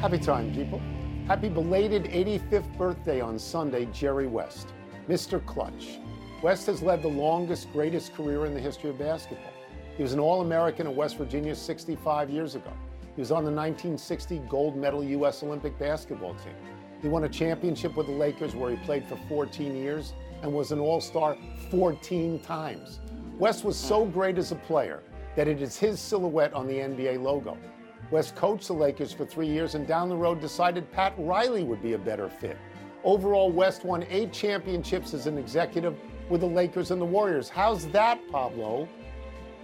Happy 0.00 0.18
time, 0.18 0.54
people. 0.54 0.78
Happy 1.26 1.48
belated 1.48 2.04
85th 2.04 2.76
birthday 2.76 3.22
on 3.22 3.38
Sunday, 3.38 3.86
Jerry 3.86 4.26
West, 4.26 4.68
Mr. 5.08 5.44
Clutch. 5.46 5.98
West 6.42 6.66
has 6.66 6.82
led 6.82 7.00
the 7.00 7.08
longest, 7.08 7.72
greatest 7.72 8.12
career 8.14 8.44
in 8.44 8.52
the 8.52 8.60
history 8.60 8.90
of 8.90 8.98
basketball. 8.98 9.54
He 9.96 10.02
was 10.02 10.12
an 10.12 10.20
All 10.20 10.42
American 10.42 10.86
at 10.86 10.94
West 10.94 11.16
Virginia 11.16 11.54
65 11.54 12.28
years 12.28 12.56
ago. 12.56 12.70
He 13.14 13.22
was 13.22 13.30
on 13.30 13.42
the 13.42 13.50
1960 13.50 14.42
gold 14.50 14.76
medal 14.76 15.02
U.S. 15.02 15.42
Olympic 15.42 15.78
basketball 15.78 16.34
team. 16.34 16.54
He 17.00 17.08
won 17.08 17.24
a 17.24 17.28
championship 17.28 17.96
with 17.96 18.06
the 18.06 18.12
Lakers 18.12 18.54
where 18.54 18.70
he 18.70 18.76
played 18.84 19.06
for 19.06 19.16
14 19.30 19.74
years 19.74 20.12
and 20.42 20.52
was 20.52 20.72
an 20.72 20.78
All 20.78 21.00
Star 21.00 21.38
14 21.70 22.38
times. 22.40 23.00
West 23.38 23.64
was 23.64 23.78
so 23.78 24.04
great 24.04 24.36
as 24.36 24.52
a 24.52 24.56
player 24.56 25.02
that 25.36 25.48
it 25.48 25.62
is 25.62 25.78
his 25.78 25.98
silhouette 25.98 26.52
on 26.52 26.66
the 26.66 26.74
NBA 26.74 27.22
logo. 27.22 27.56
West 28.10 28.36
coached 28.36 28.68
the 28.68 28.72
Lakers 28.72 29.12
for 29.12 29.24
three 29.24 29.48
years 29.48 29.74
and 29.74 29.86
down 29.86 30.08
the 30.08 30.16
road 30.16 30.40
decided 30.40 30.90
Pat 30.92 31.14
Riley 31.18 31.64
would 31.64 31.82
be 31.82 31.94
a 31.94 31.98
better 31.98 32.28
fit. 32.28 32.56
Overall, 33.02 33.50
West 33.50 33.84
won 33.84 34.04
eight 34.08 34.32
championships 34.32 35.12
as 35.12 35.26
an 35.26 35.38
executive 35.38 35.96
with 36.28 36.40
the 36.40 36.46
Lakers 36.46 36.90
and 36.90 37.00
the 37.00 37.06
Warriors. 37.06 37.48
How's 37.48 37.86
that, 37.88 38.20
Pablo? 38.30 38.88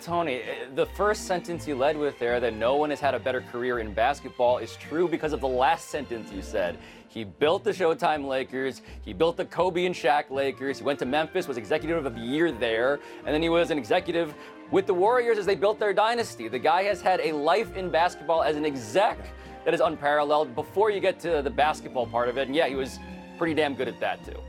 Tony, 0.02 0.42
eh, 0.42 0.66
the 0.74 0.86
first 0.86 1.26
sentence 1.26 1.66
you 1.68 1.76
led 1.76 1.96
with 1.96 2.18
there, 2.18 2.40
that 2.40 2.54
no 2.54 2.74
one 2.74 2.90
has 2.90 2.98
had 2.98 3.14
a 3.14 3.20
better 3.20 3.40
career 3.40 3.78
in 3.78 3.94
basketball, 3.94 4.58
is 4.58 4.76
true 4.76 5.06
because 5.06 5.32
of 5.32 5.40
the 5.40 5.48
last 5.48 5.90
sentence 5.90 6.32
you 6.32 6.42
said. 6.42 6.76
He 7.08 7.24
built 7.24 7.62
the 7.62 7.70
Showtime 7.70 8.26
Lakers, 8.26 8.82
he 9.02 9.12
built 9.12 9.36
the 9.36 9.44
Kobe 9.44 9.86
and 9.86 9.94
Shaq 9.94 10.30
Lakers, 10.30 10.78
he 10.78 10.84
went 10.84 10.98
to 10.98 11.06
Memphis, 11.06 11.46
was 11.46 11.56
executive 11.56 12.04
of 12.04 12.14
the 12.14 12.20
year 12.20 12.50
there, 12.50 12.98
and 13.24 13.34
then 13.34 13.42
he 13.42 13.48
was 13.48 13.70
an 13.70 13.78
executive 13.78 14.34
with 14.72 14.86
the 14.86 14.94
Warriors 14.94 15.38
as 15.38 15.46
they 15.46 15.54
built 15.54 15.78
their 15.78 15.92
dynasty. 15.92 16.48
The 16.48 16.58
guy 16.58 16.82
has 16.84 17.00
had 17.00 17.20
a 17.20 17.32
life 17.32 17.76
in 17.76 17.88
basketball 17.90 18.42
as 18.42 18.56
an 18.56 18.64
exec 18.64 19.18
that 19.64 19.72
is 19.72 19.80
unparalleled 19.80 20.54
before 20.56 20.90
you 20.90 20.98
get 20.98 21.20
to 21.20 21.42
the 21.42 21.50
basketball 21.50 22.06
part 22.06 22.28
of 22.28 22.38
it. 22.38 22.48
And 22.48 22.56
yeah, 22.56 22.66
he 22.66 22.74
was 22.74 22.98
pretty 23.38 23.54
damn 23.54 23.74
good 23.74 23.88
at 23.88 24.00
that 24.00 24.24
too. 24.24 24.40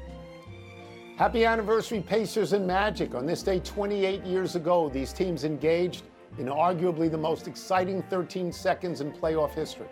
Happy 1.15 1.45
anniversary, 1.45 2.01
Pacers 2.01 2.53
and 2.53 2.65
Magic. 2.65 3.13
On 3.13 3.27
this 3.27 3.43
day 3.43 3.59
28 3.59 4.23
years 4.23 4.55
ago, 4.55 4.89
these 4.89 5.13
teams 5.13 5.43
engaged 5.43 6.01
in 6.39 6.47
arguably 6.47 7.09
the 7.09 7.17
most 7.17 7.47
exciting 7.47 8.01
13 8.09 8.51
seconds 8.51 8.99
in 8.99 9.11
playoff 9.11 9.53
history. 9.53 9.85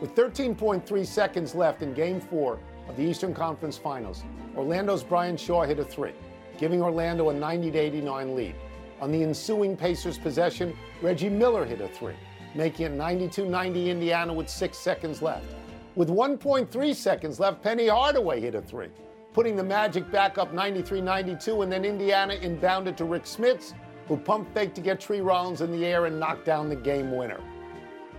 With 0.00 0.16
13.3 0.16 1.06
seconds 1.06 1.54
left 1.54 1.82
in 1.82 1.94
Game 1.94 2.20
4 2.20 2.58
of 2.88 2.96
the 2.96 3.04
Eastern 3.04 3.32
Conference 3.32 3.78
Finals, 3.78 4.24
Orlando's 4.56 5.04
Brian 5.04 5.36
Shaw 5.36 5.62
hit 5.62 5.78
a 5.78 5.84
three, 5.84 6.12
giving 6.58 6.82
Orlando 6.82 7.28
a 7.28 7.32
90 7.32 7.78
89 7.78 8.34
lead. 8.34 8.56
On 9.00 9.12
the 9.12 9.22
ensuing 9.22 9.76
Pacers 9.76 10.18
possession, 10.18 10.76
Reggie 11.00 11.28
Miller 11.28 11.64
hit 11.64 11.82
a 11.82 11.88
three, 11.88 12.16
making 12.56 12.86
it 12.86 12.92
92 12.92 13.46
90 13.46 13.90
Indiana 13.90 14.34
with 14.34 14.48
six 14.48 14.76
seconds 14.76 15.22
left. 15.22 15.46
With 15.94 16.08
1.3 16.08 16.94
seconds 16.96 17.38
left, 17.38 17.62
Penny 17.62 17.86
Hardaway 17.86 18.40
hit 18.40 18.56
a 18.56 18.60
three, 18.60 18.88
putting 19.34 19.56
the 19.56 19.64
Magic 19.64 20.10
back 20.12 20.38
up 20.38 20.54
93 20.54 21.00
92, 21.00 21.62
and 21.62 21.70
then 21.70 21.84
Indiana 21.84 22.34
inbounded 22.40 22.96
to 22.96 23.04
Rick 23.04 23.24
Smits, 23.24 23.74
who 24.06 24.16
pump 24.16 24.54
faked 24.54 24.76
to 24.76 24.80
get 24.80 25.00
Tree 25.00 25.20
Rollins 25.20 25.60
in 25.60 25.72
the 25.72 25.84
air 25.84 26.06
and 26.06 26.18
knocked 26.18 26.46
down 26.46 26.68
the 26.68 26.76
game 26.76 27.14
winner. 27.14 27.40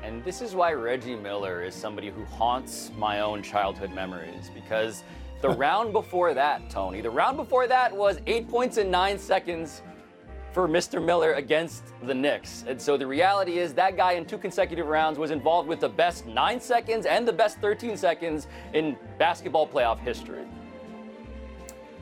And 0.04 0.23
this 0.23 0.41
is 0.41 0.54
why 0.54 0.73
Reggie 0.73 1.15
Miller 1.15 1.63
is 1.63 1.73
somebody 1.73 2.10
who 2.10 2.25
haunts 2.25 2.91
my 2.97 3.21
own 3.21 3.41
childhood 3.41 3.91
memories 3.91 4.51
because 4.54 5.04
the 5.41 5.49
round 5.58 5.93
before 5.93 6.34
that, 6.34 6.69
Tony, 6.69 7.01
the 7.01 7.10
round 7.10 7.38
before 7.38 7.65
that 7.65 7.95
was 7.95 8.19
eight 8.28 8.47
points 8.49 8.78
in 8.78 8.91
nine 8.91 9.17
seconds 9.17 9.82
for 10.51 10.67
Mr. 10.67 11.04
Miller 11.04 11.34
against 11.34 11.84
the 12.04 12.13
Knicks. 12.13 12.65
And 12.67 12.82
so 12.82 12.97
the 12.97 13.08
reality 13.08 13.58
is 13.58 13.73
that 13.73 13.97
guy 13.97 14.13
in 14.13 14.25
two 14.25 14.38
consecutive 14.38 14.88
rounds 14.88 15.17
was 15.17 15.32
involved 15.32 15.67
with 15.67 15.80
the 15.80 15.89
best 15.89 16.25
nine 16.25 16.60
seconds 16.60 17.06
and 17.06 17.28
the 17.28 17.34
best 17.34 17.60
13 17.60 17.95
seconds 17.97 18.47
in 18.73 18.97
basketball 19.17 19.67
playoff 19.67 19.99
history. 19.99 20.45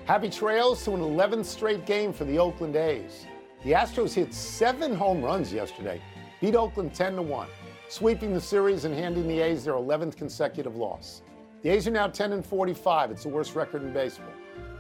Happy 0.05 0.29
trails 0.29 0.83
to 0.83 0.91
an 0.91 0.99
11th 0.99 1.45
straight 1.45 1.85
game 1.85 2.11
for 2.11 2.25
the 2.25 2.37
Oakland 2.37 2.75
A's. 2.75 3.25
The 3.63 3.71
Astros 3.71 4.13
hit 4.13 4.33
seven 4.33 4.93
home 4.93 5.21
runs 5.21 5.53
yesterday, 5.53 6.01
beat 6.41 6.55
Oakland 6.55 6.93
10 6.93 7.15
to 7.15 7.21
1, 7.21 7.47
sweeping 7.87 8.33
the 8.33 8.41
series 8.41 8.83
and 8.83 8.93
handing 8.93 9.29
the 9.29 9.39
A's 9.39 9.63
their 9.63 9.75
11th 9.75 10.17
consecutive 10.17 10.75
loss. 10.75 11.21
The 11.61 11.69
A's 11.69 11.87
are 11.87 11.91
now 11.91 12.07
10 12.07 12.33
and 12.33 12.45
45. 12.45 13.11
It's 13.11 13.23
the 13.23 13.29
worst 13.29 13.55
record 13.55 13.81
in 13.81 13.93
baseball. 13.93 14.27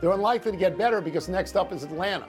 They're 0.01 0.11
unlikely 0.11 0.51
to 0.51 0.57
get 0.57 0.77
better 0.77 0.99
because 0.99 1.29
next 1.29 1.55
up 1.55 1.71
is 1.71 1.83
Atlanta. 1.83 2.27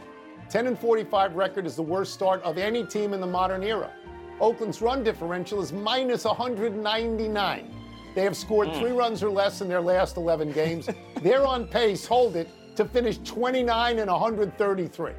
10 0.49 0.69
and 0.69 0.79
45 0.79 1.35
record 1.35 1.67
is 1.67 1.75
the 1.75 1.83
worst 1.83 2.15
start 2.15 2.41
of 2.45 2.59
any 2.59 2.87
team 2.87 3.13
in 3.13 3.21
the 3.21 3.27
modern 3.27 3.65
era. 3.65 3.91
Oakland's 4.39 4.81
run 4.81 5.03
differential 5.03 5.61
is 5.61 5.73
minus 5.73 6.27
199. 6.27 7.75
They 8.15 8.23
have 8.23 8.37
scored 8.37 8.69
mm. 8.69 8.79
three 8.79 8.93
runs 8.93 9.21
or 9.21 9.31
less 9.31 9.63
in 9.63 9.69
their 9.69 9.81
last 9.81 10.17
11 10.17 10.53
games. 10.53 10.89
They're 11.23 11.45
on 11.45 11.67
pace, 11.67 12.07
hold 12.07 12.37
it, 12.37 12.49
to 12.77 12.85
finish 12.85 13.19
29 13.19 13.99
and 13.99 14.11
133. 14.11 15.13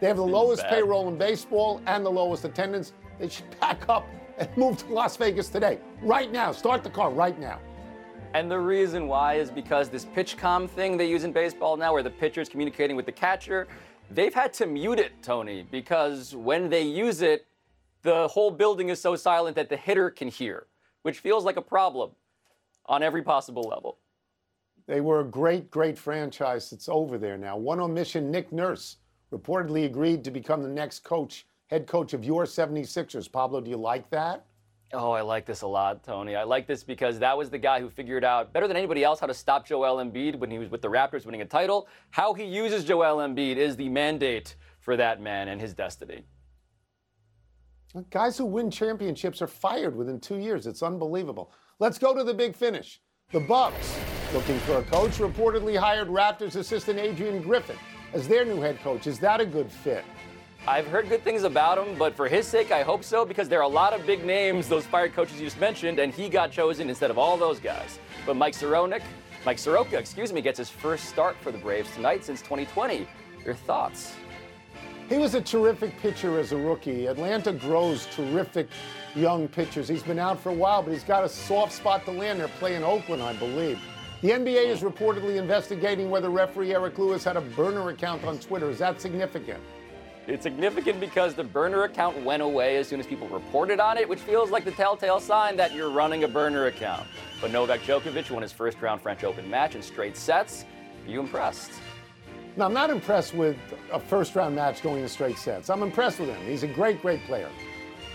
They 0.00 0.06
have 0.06 0.16
the 0.16 0.22
lowest 0.22 0.62
bad. 0.62 0.70
payroll 0.70 1.08
in 1.08 1.16
baseball 1.16 1.80
and 1.86 2.04
the 2.04 2.10
lowest 2.10 2.44
attendance. 2.44 2.92
They 3.18 3.28
should 3.28 3.50
pack 3.60 3.88
up 3.88 4.06
and 4.38 4.48
move 4.56 4.78
to 4.78 4.92
Las 4.92 5.16
Vegas 5.16 5.48
today. 5.48 5.78
Right 6.02 6.30
now. 6.30 6.52
Start 6.52 6.84
the 6.84 6.90
car 6.90 7.10
right 7.10 7.38
now. 7.38 7.58
And 8.34 8.50
the 8.50 8.58
reason 8.58 9.08
why 9.08 9.34
is 9.34 9.50
because 9.50 9.88
this 9.88 10.04
PitchCom 10.04 10.68
thing 10.70 10.96
they 10.96 11.08
use 11.08 11.24
in 11.24 11.32
baseball 11.32 11.76
now, 11.76 11.94
where 11.94 12.02
the 12.02 12.10
pitcher 12.10 12.40
is 12.40 12.48
communicating 12.48 12.94
with 12.94 13.06
the 13.06 13.12
catcher, 13.12 13.66
They've 14.10 14.32
had 14.32 14.54
to 14.54 14.66
mute 14.66 14.98
it, 14.98 15.22
Tony, 15.22 15.66
because 15.70 16.34
when 16.34 16.70
they 16.70 16.82
use 16.82 17.20
it, 17.20 17.46
the 18.02 18.28
whole 18.28 18.50
building 18.50 18.88
is 18.88 19.00
so 19.00 19.16
silent 19.16 19.54
that 19.56 19.68
the 19.68 19.76
hitter 19.76 20.10
can 20.10 20.28
hear, 20.28 20.66
which 21.02 21.18
feels 21.18 21.44
like 21.44 21.56
a 21.56 21.62
problem 21.62 22.12
on 22.86 23.02
every 23.02 23.22
possible 23.22 23.62
level. 23.62 23.98
They 24.88 25.02
were 25.02 25.20
a 25.20 25.24
great, 25.24 25.70
great 25.70 25.98
franchise 25.98 26.70
that's 26.70 26.88
over 26.88 27.18
there 27.18 27.36
now. 27.36 27.58
One 27.58 27.78
omission 27.78 28.30
Nick 28.30 28.50
Nurse 28.52 28.96
reportedly 29.30 29.84
agreed 29.84 30.24
to 30.24 30.30
become 30.30 30.62
the 30.62 30.68
next 30.68 31.04
coach, 31.04 31.46
head 31.66 31.86
coach 31.86 32.14
of 32.14 32.24
your 32.24 32.44
76ers. 32.44 33.30
Pablo, 33.30 33.60
do 33.60 33.68
you 33.68 33.76
like 33.76 34.08
that? 34.08 34.46
Oh, 34.94 35.10
I 35.10 35.20
like 35.20 35.44
this 35.44 35.60
a 35.60 35.66
lot, 35.66 36.02
Tony. 36.02 36.34
I 36.34 36.44
like 36.44 36.66
this 36.66 36.82
because 36.82 37.18
that 37.18 37.36
was 37.36 37.50
the 37.50 37.58
guy 37.58 37.80
who 37.80 37.90
figured 37.90 38.24
out 38.24 38.54
better 38.54 38.66
than 38.66 38.78
anybody 38.78 39.04
else 39.04 39.20
how 39.20 39.26
to 39.26 39.34
stop 39.34 39.66
Joel 39.66 40.02
Embiid 40.02 40.36
when 40.36 40.50
he 40.50 40.58
was 40.58 40.70
with 40.70 40.80
the 40.80 40.88
Raptors 40.88 41.26
winning 41.26 41.42
a 41.42 41.44
title. 41.44 41.86
How 42.08 42.32
he 42.32 42.44
uses 42.44 42.84
Joel 42.84 43.18
Embiid 43.18 43.56
is 43.56 43.76
the 43.76 43.90
mandate 43.90 44.56
for 44.80 44.96
that 44.96 45.20
man 45.20 45.48
and 45.48 45.60
his 45.60 45.74
destiny. 45.74 46.24
Guys 48.08 48.38
who 48.38 48.46
win 48.46 48.70
championships 48.70 49.42
are 49.42 49.46
fired 49.46 49.94
within 49.94 50.18
two 50.18 50.38
years. 50.38 50.66
It's 50.66 50.82
unbelievable. 50.82 51.52
Let's 51.78 51.98
go 51.98 52.14
to 52.14 52.24
the 52.24 52.32
big 52.32 52.56
finish. 52.56 53.02
The 53.32 53.40
Bucks, 53.40 53.98
looking 54.32 54.58
for 54.60 54.78
a 54.78 54.82
coach, 54.82 55.12
reportedly 55.12 55.76
hired 55.76 56.08
Raptors 56.08 56.56
assistant 56.56 56.98
Adrian 56.98 57.40
Griffin 57.40 57.76
as 58.12 58.28
their 58.28 58.44
new 58.44 58.60
head 58.60 58.78
coach. 58.82 59.06
Is 59.06 59.18
that 59.20 59.40
a 59.40 59.46
good 59.46 59.70
fit? 59.70 60.04
I've 60.66 60.86
heard 60.86 61.08
good 61.08 61.22
things 61.22 61.44
about 61.44 61.78
him, 61.78 61.96
but 61.98 62.14
for 62.14 62.28
his 62.28 62.46
sake, 62.46 62.70
I 62.70 62.82
hope 62.82 63.02
so 63.04 63.24
because 63.24 63.48
there 63.48 63.58
are 63.58 63.62
a 63.62 63.68
lot 63.68 63.94
of 63.94 64.04
big 64.04 64.24
names, 64.24 64.68
those 64.68 64.84
fired 64.84 65.14
coaches 65.14 65.40
you 65.40 65.46
just 65.46 65.58
mentioned, 65.58 65.98
and 65.98 66.12
he 66.12 66.28
got 66.28 66.50
chosen 66.50 66.90
instead 66.90 67.10
of 67.10 67.16
all 67.16 67.38
those 67.38 67.58
guys. 67.58 67.98
But 68.26 68.36
Mike 68.36 68.54
Soronik, 68.54 69.02
Mike 69.46 69.58
Soroka, 69.58 69.96
excuse 69.96 70.30
me, 70.32 70.42
gets 70.42 70.58
his 70.58 70.68
first 70.68 71.06
start 71.06 71.36
for 71.40 71.50
the 71.50 71.58
Braves 71.58 71.90
tonight 71.94 72.22
since 72.22 72.42
2020. 72.42 73.08
Your 73.46 73.54
thoughts? 73.54 74.14
He 75.08 75.16
was 75.16 75.34
a 75.34 75.40
terrific 75.40 75.98
pitcher 76.00 76.38
as 76.38 76.52
a 76.52 76.56
rookie. 76.56 77.06
Atlanta 77.06 77.52
grows 77.52 78.06
terrific 78.14 78.68
young 79.14 79.48
pitchers. 79.48 79.88
He's 79.88 80.02
been 80.02 80.18
out 80.18 80.38
for 80.38 80.50
a 80.50 80.54
while, 80.54 80.82
but 80.82 80.92
he's 80.92 81.04
got 81.04 81.24
a 81.24 81.28
soft 81.30 81.72
spot 81.72 82.04
to 82.04 82.10
land. 82.10 82.40
They're 82.40 82.48
playing 82.58 82.84
Oakland, 82.84 83.22
I 83.22 83.32
believe. 83.32 83.80
The 84.20 84.30
NBA 84.30 84.66
is 84.66 84.80
reportedly 84.80 85.36
investigating 85.36 86.10
whether 86.10 86.28
referee 86.28 86.74
Eric 86.74 86.98
Lewis 86.98 87.22
had 87.22 87.36
a 87.36 87.40
burner 87.40 87.90
account 87.90 88.24
on 88.24 88.40
Twitter. 88.40 88.68
Is 88.68 88.80
that 88.80 89.00
significant? 89.00 89.62
It's 90.26 90.42
significant 90.42 90.98
because 90.98 91.34
the 91.34 91.44
burner 91.44 91.84
account 91.84 92.24
went 92.24 92.42
away 92.42 92.78
as 92.78 92.88
soon 92.88 92.98
as 92.98 93.06
people 93.06 93.28
reported 93.28 93.78
on 93.78 93.96
it, 93.96 94.08
which 94.08 94.18
feels 94.18 94.50
like 94.50 94.64
the 94.64 94.72
telltale 94.72 95.20
sign 95.20 95.56
that 95.58 95.72
you're 95.72 95.88
running 95.88 96.24
a 96.24 96.28
burner 96.28 96.66
account. 96.66 97.06
But 97.40 97.52
Novak 97.52 97.82
Djokovic 97.82 98.28
won 98.28 98.42
his 98.42 98.50
first 98.50 98.82
round 98.82 99.00
French 99.00 99.22
Open 99.22 99.48
match 99.48 99.76
in 99.76 99.82
straight 99.82 100.16
sets. 100.16 100.64
Are 101.06 101.10
you 101.10 101.20
impressed? 101.20 101.70
No, 102.56 102.64
I'm 102.64 102.74
not 102.74 102.90
impressed 102.90 103.34
with 103.34 103.56
a 103.92 104.00
first 104.00 104.34
round 104.34 104.56
match 104.56 104.82
going 104.82 105.00
in 105.00 105.08
straight 105.08 105.38
sets. 105.38 105.70
I'm 105.70 105.84
impressed 105.84 106.18
with 106.18 106.30
him. 106.30 106.44
He's 106.44 106.64
a 106.64 106.68
great, 106.68 107.00
great 107.00 107.22
player. 107.24 107.48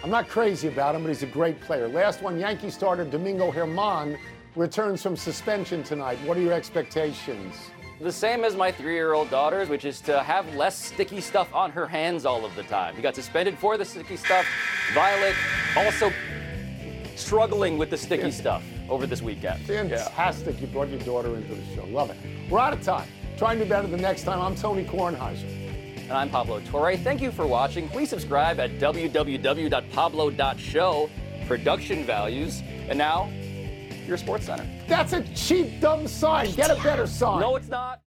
I'm 0.03 0.09
not 0.09 0.27
crazy 0.27 0.67
about 0.67 0.95
him, 0.95 1.03
but 1.03 1.07
he's 1.07 1.23
a 1.23 1.27
great 1.27 1.61
player. 1.61 1.87
Last 1.87 2.21
one, 2.21 2.37
Yankee 2.37 2.71
starter 2.71 3.05
Domingo 3.05 3.53
Germán 3.53 4.17
returns 4.55 5.01
from 5.01 5.15
suspension 5.15 5.83
tonight. 5.83 6.17
What 6.25 6.37
are 6.37 6.41
your 6.41 6.53
expectations? 6.53 7.71
the 7.99 8.11
same 8.11 8.43
as 8.43 8.55
my 8.55 8.71
three 8.71 8.95
year 8.95 9.13
old 9.13 9.29
daughter's, 9.29 9.69
which 9.69 9.85
is 9.85 10.01
to 10.01 10.21
have 10.23 10.55
less 10.55 10.77
sticky 10.77 11.21
stuff 11.21 11.53
on 11.53 11.71
her 11.71 11.87
hands 11.87 12.25
all 12.25 12.43
of 12.43 12.53
the 12.55 12.63
time. 12.63 12.95
He 12.95 13.01
got 13.01 13.15
suspended 13.15 13.57
for 13.57 13.77
the 13.77 13.85
sticky 13.85 14.17
stuff. 14.17 14.45
Violet 14.93 15.35
also 15.77 16.11
struggling 17.15 17.77
with 17.77 17.89
the 17.89 17.97
sticky 17.97 18.31
stuff 18.31 18.63
over 18.89 19.07
this 19.07 19.21
weekend. 19.21 19.65
Fantastic. 19.65 20.59
You 20.59 20.67
brought 20.67 20.89
your 20.89 20.99
daughter 20.99 21.33
into 21.35 21.55
the 21.55 21.75
show. 21.75 21.85
Love 21.85 22.09
it. 22.09 22.17
We're 22.49 22.59
out 22.59 22.73
of 22.73 22.81
time. 22.81 23.07
Try 23.37 23.53
and 23.53 23.61
do 23.61 23.69
better 23.69 23.87
the 23.87 23.97
next 23.97 24.23
time. 24.23 24.41
I'm 24.41 24.55
Tony 24.55 24.83
Kornheiser. 24.83 25.63
And 26.03 26.11
I'm 26.11 26.29
Pablo 26.29 26.59
Torre. 26.61 26.97
Thank 26.97 27.21
you 27.21 27.31
for 27.31 27.47
watching. 27.47 27.87
Please 27.87 28.09
subscribe 28.09 28.59
at 28.59 28.71
www.pablo.show. 28.71 31.09
Production 31.47 32.03
values. 32.03 32.61
And 32.89 32.97
now, 32.97 33.29
your 34.07 34.17
Sports 34.17 34.45
Center. 34.45 34.67
That's 34.87 35.13
a 35.13 35.21
cheap, 35.33 35.79
dumb 35.79 36.07
sign. 36.07 36.51
Get 36.51 36.69
a 36.69 36.81
better 36.81 37.07
sign. 37.07 37.39
No, 37.39 37.55
it's 37.55 37.69
not. 37.69 38.01